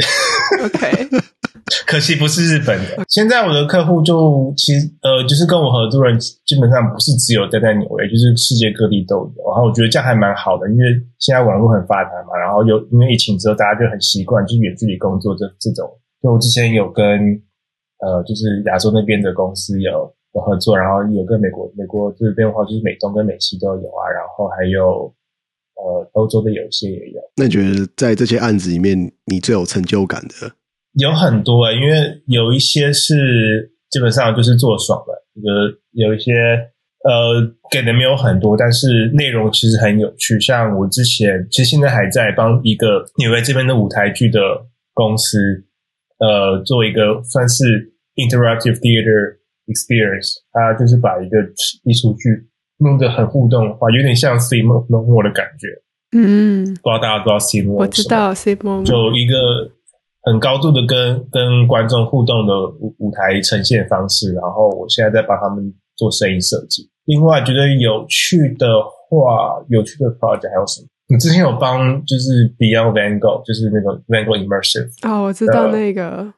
[0.62, 1.08] OK，
[1.86, 3.04] 可惜不是日本的。
[3.08, 9.32] 现在我的客户就其实呃，就是跟我合作人基本上不是只有在在纽约，就是世界各地都有。
[9.50, 10.84] 然后我觉得这样还蛮好的，因为
[11.18, 12.36] 现在网络很发达嘛。
[12.38, 15.88] 然后有因为疫情之后，大家就很习惯就远距离工作这这种。
[16.22, 17.04] 就我之前有跟
[18.00, 20.12] 呃，就是亚洲那边的公司有。
[20.38, 25.12] 合作，然后有跟美国，美国这边的话就是美东跟美西都有啊，然后还有
[25.74, 27.20] 呃欧洲的有一些也有。
[27.34, 30.52] 那你觉得在这些案子里面，你最有成就感的？
[30.94, 36.32] 有很多啊，因为有一些是基本上就是做爽了，有有一些
[37.04, 40.38] 呃给的没有很多，但是内容其实很有趣。
[40.40, 44.40] 像我之前其实现在还在帮一个纽约这边的舞台剧的
[44.94, 45.38] 公司
[46.18, 49.38] 呃做一个算是 interactive theater。
[49.68, 51.36] Experience，它就是把一个
[51.84, 52.30] 艺术剧
[52.78, 55.68] 弄得很互动化，有点像 Steve Momo 的感觉。
[56.16, 59.70] 嗯，不知道大家知道 Steve Momo 我知道 Steve Momo 就一个
[60.30, 64.32] 很高度的跟跟观众互动的舞舞台呈现方式。
[64.34, 66.88] 然后我现在在帮他们做声音设计。
[67.06, 70.88] 另外，觉得有趣的话，有趣的 project 还有什么？
[71.10, 75.08] 你之前有帮就是 Beyond Van Gogh，就是那个 Van Gogh Immersive。
[75.08, 76.34] 哦，我知道那个。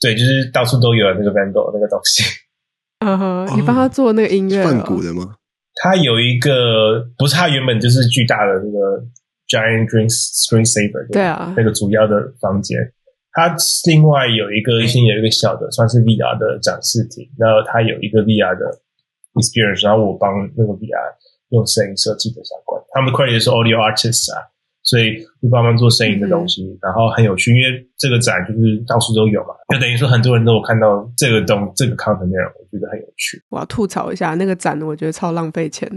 [0.00, 2.24] 对，就是到处都有那个 Van Gogh 那个东西。
[2.98, 5.36] 嗯哼，你帮他做那个音乐，哦，梵谷的吗？
[5.76, 9.04] 他有一个，不是他原本就是巨大的那个
[9.52, 12.78] Giant Dream Screen Saver，对啊，那个主要的房间。
[13.32, 13.54] 它
[13.86, 17.28] 另外有一个，先有一个小的，算是 VR 的展示厅。
[17.36, 18.64] 然后它有一个 VR 的
[19.34, 21.12] experience，然后我帮那个 VR
[21.50, 22.80] 用声音设计的相关。
[22.94, 24.48] 他们的 credit 是 Audio Artists 啊。
[24.84, 33.40] 所以会帮忙做声音的东西，嗯，然后很有趣，因为这个展就是到处都有嘛，就等于说很多人都有看到这个东这个 content 内容，我觉得很有趣。
[33.50, 35.88] 我要吐槽一下那个展，我觉得超浪费钱。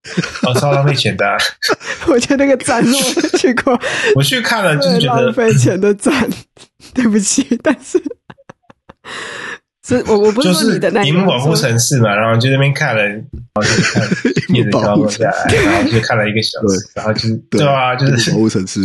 [0.48, 1.36] 哦，超浪费钱的，啊！
[2.08, 3.78] 我觉得那个展我去过，
[4.16, 6.28] 我去看了就是觉得浪费钱的展，
[6.94, 8.00] 对不起，但是。
[10.06, 13.24] 我我不是说你的那萤幕保护城市嘛，然后就那边看了，然
[13.54, 14.08] 后就看
[14.54, 18.80] 叶子飘落下来，然后就看了一个小时，然后就是对啊，就是保护城市。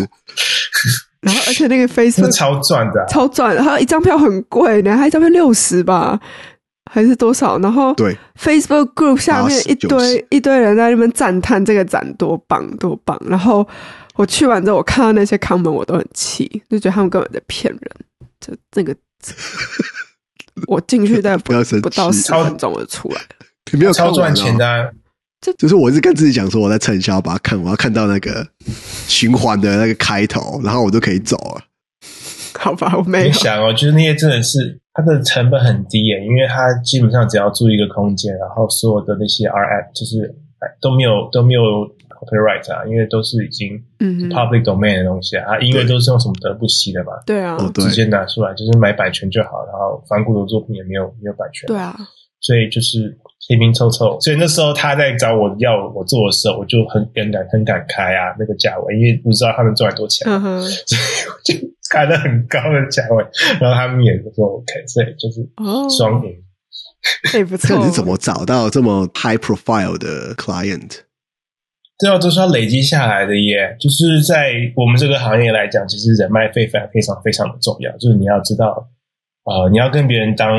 [1.22, 6.20] 然后而且那个 Facebook 超赚的，超赚，然后一张票很贵，然后还一张票六十吧，
[6.96, 7.60] 还是多少？
[7.60, 13.22] 然后对 Facebook Group 下面一堆一堆人在那边赞叹这个展多棒多棒。
[13.28, 13.68] 然后
[14.16, 17.92] 我去完之后，我看到那些 comment 我都很气，就觉得他们根本在骗人，
[18.40, 18.96] 就那个。
[20.68, 23.28] 我进去但不要不到十分钟就出来了，
[23.74, 24.90] 你没有超赚钱的、啊，
[25.42, 28.48] 就就是我一直跟自己讲说，我在趁销把它看，我要看到那个
[29.08, 31.62] 循环的那个开头，然后我就可以走了。
[32.58, 40.34] 好吧，我没有想哦，就是那些真的是它的成本很低耶，因为它基本上只要租一个空间，然后所有的那些 RF 就是
[40.80, 41.62] 都没有都没有
[42.10, 43.78] copyright 啊，因为都是已经
[44.30, 51.94] public domain 的东西啊，嗯、音乐都是用什么德布西的嘛，对啊，直接拿出来就是买版权就好，然后反骨的作品也没有没有版权，对啊，
[52.40, 53.18] 所以就是
[53.48, 63.24] 拼拼凑凑，所以那时候他在找我要我做的时候，我就很很感很感慨啊，那个价位，因为不知道他们赚多少钱，嗯、所以我就开了很高的价位，
[63.62, 65.48] 然后他们也说 OK，所以就是
[65.98, 66.32] 双赢。
[66.32, 66.42] 哦
[67.36, 67.78] 也不错。
[67.78, 71.02] 你是怎么找到这么 high profile 的 client？
[72.00, 73.78] 对啊都是要累积下来的耶。
[73.80, 77.92] 就是在我们这个行业来讲，其实人脉非常非常非常的重要。
[77.98, 78.90] 就是你要知道，
[79.44, 80.50] 呃，你要跟别人当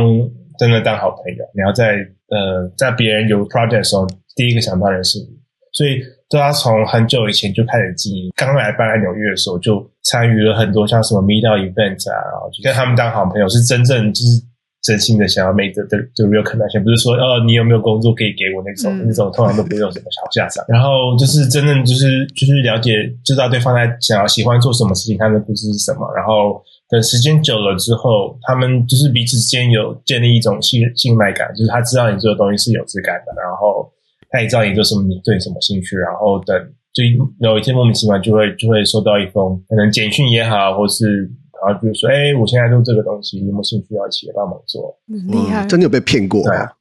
[0.57, 1.97] 真的当好朋友，你要在
[2.29, 5.37] 呃在别人有 project 的时候，第一个想到的是你。
[5.73, 6.01] 所以
[6.31, 8.33] 都他从很久以前就开始经营。
[8.35, 14.43] 刚来搬来纽约的时候，就参与了很多像什么 meetup event 啊，就跟他们当好朋友，是真正就是。
[14.87, 15.83] 真心的想要 make the
[16.15, 20.65] the real connection，不是说哦，你有没有工作可以给我那种、嗯、那种，通常都不会有什么好下场。
[20.69, 33.91] 然后就是真正就是就是了解，知道对方在想要喜欢做什么事情，他的故事是什么，然后等时间久了之后，他们就是彼此之间有建立一种信信赖感，就是他知道你做的东西是有质感的，然后
[34.31, 36.55] 他也知道你做什么，你对什么兴趣，然后等
[36.95, 37.03] 就
[37.41, 41.29] 有一天莫名其妙就会就会收到一封可能简讯也好，或是
[41.63, 44.97] 然后就说，哎，我现在做这个东西，你有没有兴趣要一起帮忙做？
[45.07, 45.67] 厉害！
[45.67, 46.73] 真的有被骗过啊？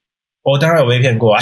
[0.43, 1.39] 我当然有被骗过啊。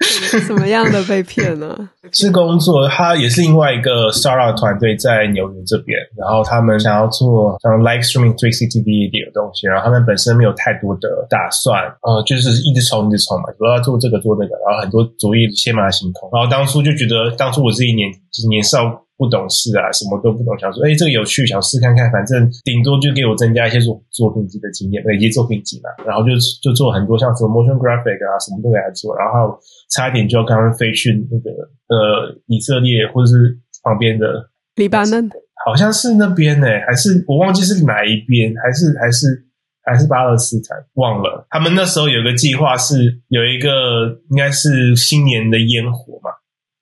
[0.00, 1.88] 什么样的被骗呢？
[2.12, 18.08] 是工作，他也是另外一个 startup 团队在纽约这边，然后他们想要做像 live streaming 360 video 的东西，然后他们本身没有太多的打算，呃，就是一直冲一直冲嘛，主要做这个做那个，然后很多主意先马行空，然后当初就觉得，当初我自己年
[18.38, 19.04] 就是年少。
[19.18, 25.90] 不懂事啊，什么都不懂，想说，哎，这个有趣，想试看看，反正顶多就给我增加一些作作品集的经验，累积作品集嘛。
[26.06, 26.30] 然后就
[26.62, 29.18] 就做很多像什么 motion graphic 啊，什么都给他做。
[29.18, 29.58] 然后
[29.90, 31.50] 差一点就要刚刚飞去那个
[31.88, 35.28] 呃以色列或者是旁边的黎巴嫩，
[35.66, 39.44] 好像是那边呢，还是我忘记是哪一边，还是还是
[39.82, 41.44] 还是巴勒斯坦，忘了。
[41.50, 46.30] 他们那时候有个计划是有一个应该是新年的烟火嘛，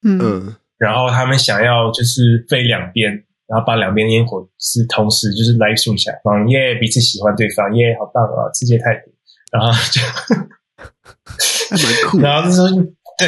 [0.04, 0.54] 嗯。
[0.78, 3.10] 嗯然后他们想要就是飞两边，
[3.46, 9.10] 然后把两边烟火是同时就是 live stream 起来，放耶彼此喜欢对方耶，好棒啊，世界太平，
[9.50, 10.02] 然后就
[11.72, 12.18] 还蛮酷。
[12.18, 12.68] 然后就说
[13.16, 13.26] 对，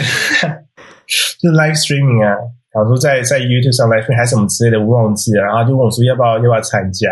[1.40, 2.36] 就 live streaming 啊，
[2.74, 5.42] 然后说在在 YouTube 上 live streaming 还是什么之类的，我忘记了。
[5.42, 7.08] 然后就问我说要不要要不要参加，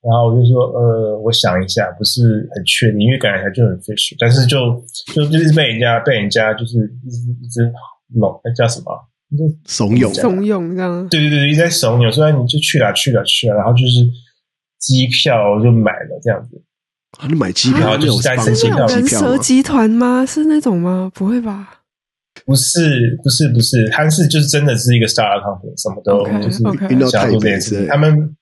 [0.00, 4.80] 然后我就说呃，我想一下，不是很确定，因为感觉还就很 fish，但是就
[5.12, 7.72] 就就是被人家被人家就是一直一直
[8.14, 8.94] 拢，那叫什么？
[9.36, 11.08] 就怂恿，怂恿这样。
[11.08, 14.06] 对对对，一直在怂恿，所以你就去了，去了，去了，然后就是
[14.78, 16.62] 机票就买了这样子。
[17.18, 20.24] 啊，你买机票，然后就是单程机票，人蛇集团吗？
[20.26, 21.10] 是那种吗？
[21.14, 21.80] 不会吧？
[22.44, 26.58] 不是，不是，不是，他是就是真的是一个 startup company，什么都 okay, 就是
[27.10, 27.86] 想要做这件事。
[27.86, 28.36] 他们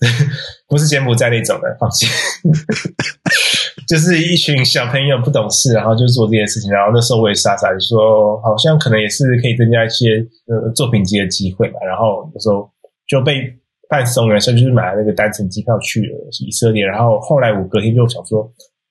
[0.66, 2.08] 不是柬埔寨那种的，放心。
[3.88, 6.70] 就是一群小朋友不懂事，然后就做这件事情。
[6.70, 11.80] 然后那时候我也傻傻的说，好像可能也是可以增加一些呃作品集的机会嘛。
[11.88, 12.68] 然后那时候
[13.08, 13.50] 就被
[13.88, 16.12] 半怂人生，就是买了那个单程机票去了
[16.46, 16.84] 以色列。
[16.84, 18.44] 然后后来我隔天就想说，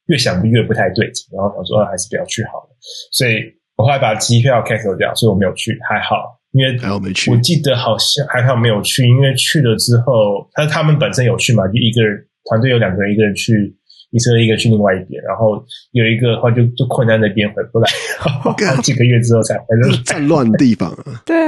[0.08, 2.76] 越想越不太对劲，然后想说还是不要去好了。
[3.12, 3.38] 所以
[3.76, 7.30] 我后来把机票 cancel 掉，所以我没有去，还好，因为还好没去。
[7.30, 12.18] 我记得好像还好没有去，因为去了之后，他他们本身有去嘛，就一个人
[12.50, 13.77] 团队有两个人，一个人去。
[14.12, 17.90] 一车一个去另外一边，然后有一个的话就就困在那边回不来，
[18.20, 19.98] 好几个月之后才回来。
[20.06, 21.36] 战乱的地方啊，对。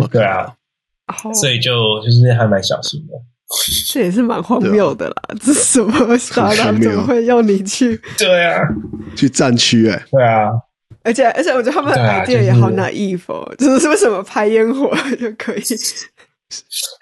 [0.00, 0.52] 啊，对啊，
[1.34, 1.72] 所以就
[2.04, 3.14] 就是还蛮小心的。
[3.90, 7.98] 这也是蛮荒谬的啦，这什么傻大怎么会要你去？
[8.18, 8.60] 对啊，
[9.16, 10.50] 去战区哎，对啊，
[11.02, 15.62] 而且而且我觉得他们的 idea 也好 naive 哦，就是为什么拍烟火就可以？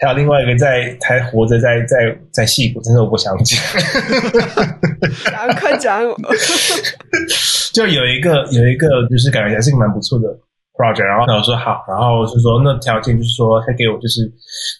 [0.00, 3.58] 还有另外一个在还活着在在在戏骨，但是我不想讲。
[5.30, 6.02] 讲快讲！
[7.72, 10.28] 就有一个有一个就是感觉还是个蛮不错的
[10.74, 14.30] project，然后我说好，然后就说那条件就是说他给我就是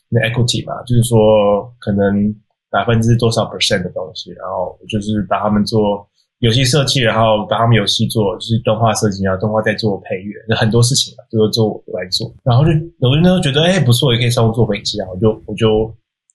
[0.08, 2.34] 那 equity 嘛，就是说可能
[2.70, 6.08] 百分之多少 percent 的东西，然后就是把他们做。
[6.40, 12.30] 游戏设计，然后把他们游戏做，就是动画设计，然后动画再做配乐，很多事情嘛，就是做我来做。
[12.44, 12.70] 然后就
[13.00, 15.08] 有的人都觉得，哎，不错，也可以稍微做分析啊。
[15.10, 15.90] 我就我就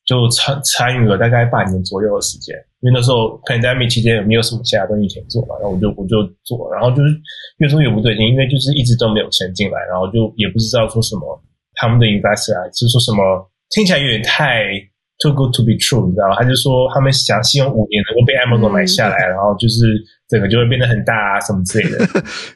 [0.06, 7.14] 就参参与了大概半年左右的时间，因为那时候 pandemic 期间也没有什么其他东西可以做嘛，然后我就我就做，然后就是
[7.60, 11.40] 越做越不对劲，因为就是一直都没有钱进来，然后就也不知道说什么
[11.76, 13.22] 他们的 investor 啊，是说什么
[13.70, 14.66] 听起来有点太。
[15.22, 16.36] Too good to be true，你知道吗？
[16.36, 19.86] 他就说他们想希望五年能够被 Amazon 买下来，嗯、然后就是
[20.28, 21.98] 整个就会变得很大啊，什么之类的。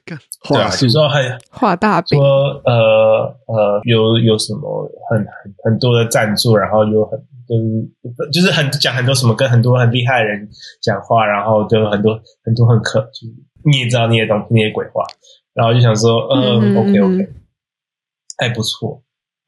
[0.49, 2.25] 对啊，就说很画大饼，说
[2.65, 10.49] 呃呃有有什么很很很多的赞助，然后有很就是就是很讲很多什么跟很多很厉害的人
[10.81, 15.03] 讲话，然后就很多很多很可就是你也知道那些东西那些鬼话，
[15.53, 17.29] 然后就想说嗯，嗯 OK OK
[18.39, 19.03] 还不错。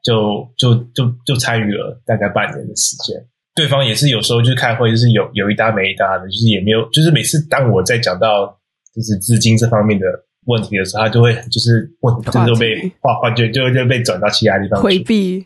[0.08, 3.20] 就就就就参与了大概半年的时间，
[3.54, 8.48] 对方也是有时候就是开会，就是有有一搭没一搭的，就是也没有，就是每次当我在讲到
[8.96, 10.06] 就是资金这方面的
[10.46, 15.46] 问题的时候，他就会就是问题就被话话就就就被转到其他地方回避。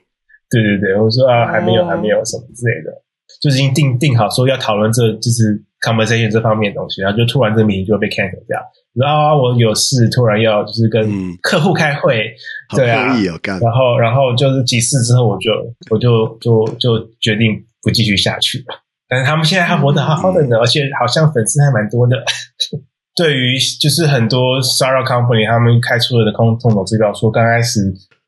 [0.51, 2.91] 对对对，我说啊，还没有还没有什么之类的，
[3.41, 8.59] 就是已经定定好说要讨论这就是 conversation 这方面的东西，然后就突然这名就被 cancel 掉。
[8.93, 11.09] 然后、啊、我有事，突然要就是跟
[11.41, 12.33] 客户开会，
[12.73, 13.15] 嗯、对啊，
[13.61, 15.51] 然后然后就是几次之后，我就
[15.89, 18.75] 我就就就决定不继续下去了。
[19.07, 22.17] 但是他们现在还活得好好的呢，嗯、而且好像粉丝还蛮多的。
[23.15, 27.79] 对于就是很多 startup company 他们开出了的空空头支票，说刚开始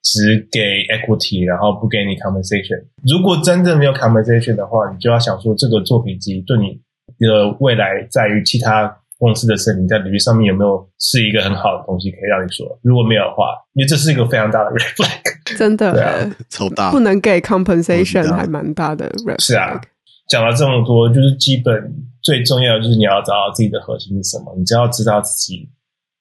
[0.04, 0.60] 只给
[0.92, 2.84] equity，然后不给你 compensation。
[3.08, 6.80] 如果真的没有 compensation 的话，你就要想说这个作品集对你
[7.24, 12.68] 的未来在于其他公司的申请，在履历上面有没有是一个很好的东西可以让你说？
[12.82, 19.42] 如果没有的话，因为这是一个非常大的 red flag，真的，对啊，超大，不能给 compensation 还蛮大的 red flag。
[19.42, 19.80] 是啊，
[20.28, 25.70] 讲了这么多，就是基本最重要的就是你要找到自己的核心是什么，你只要知道自己。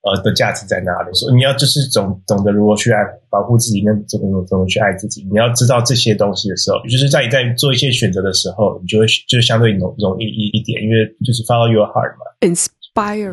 [0.03, 1.15] 呃，的价值在哪里？
[1.15, 2.99] 所以你要就是懂懂得如何去爱
[3.31, 5.23] 保护自己，那怎么怎么去爱自己？
[5.31, 12.27] 你要知道这些东西的时候，就是在你在做一些选择的时候，你就会就相对容容易一一点，因为就是 follow your heart 嘛。
[12.41, 13.33] Inspiring。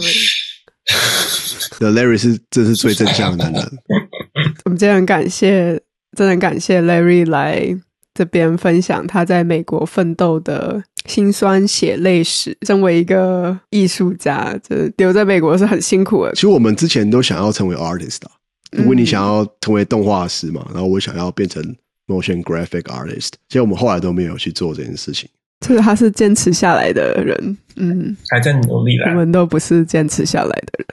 [1.79, 3.63] The Larry 是这是最正向的男人。
[4.65, 5.79] 我们真的很感谢，
[6.17, 7.63] 真的很感谢 Larry 来
[8.19, 10.83] 这边分享他在美国奋斗的。
[11.05, 12.55] 辛酸血泪史。
[12.67, 16.31] 身为一个艺术家，就是留在美国是很辛苦的。
[16.33, 18.31] 其实我们之前都想要成为 artist 啊。
[18.71, 21.63] 如果你想要成为动画师嘛，然后我想要变成
[22.05, 25.27] motion graphic artist，其实我们后来都没有去做这件事情。
[25.65, 29.09] 就是他是坚持下来的人，嗯，还在努力啦。
[29.09, 30.87] 我们都不是坚持下来的人，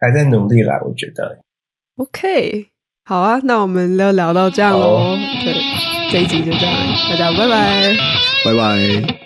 [0.00, 0.74] 还在努力啦。
[0.84, 1.38] 我觉得。
[1.96, 2.66] OK，
[3.04, 5.16] 好啊，那我们就聊到这样喽。
[5.44, 5.56] 对，
[6.10, 6.74] 这一集就这样，
[7.10, 7.96] 大家拜拜，
[8.44, 9.21] 拜拜。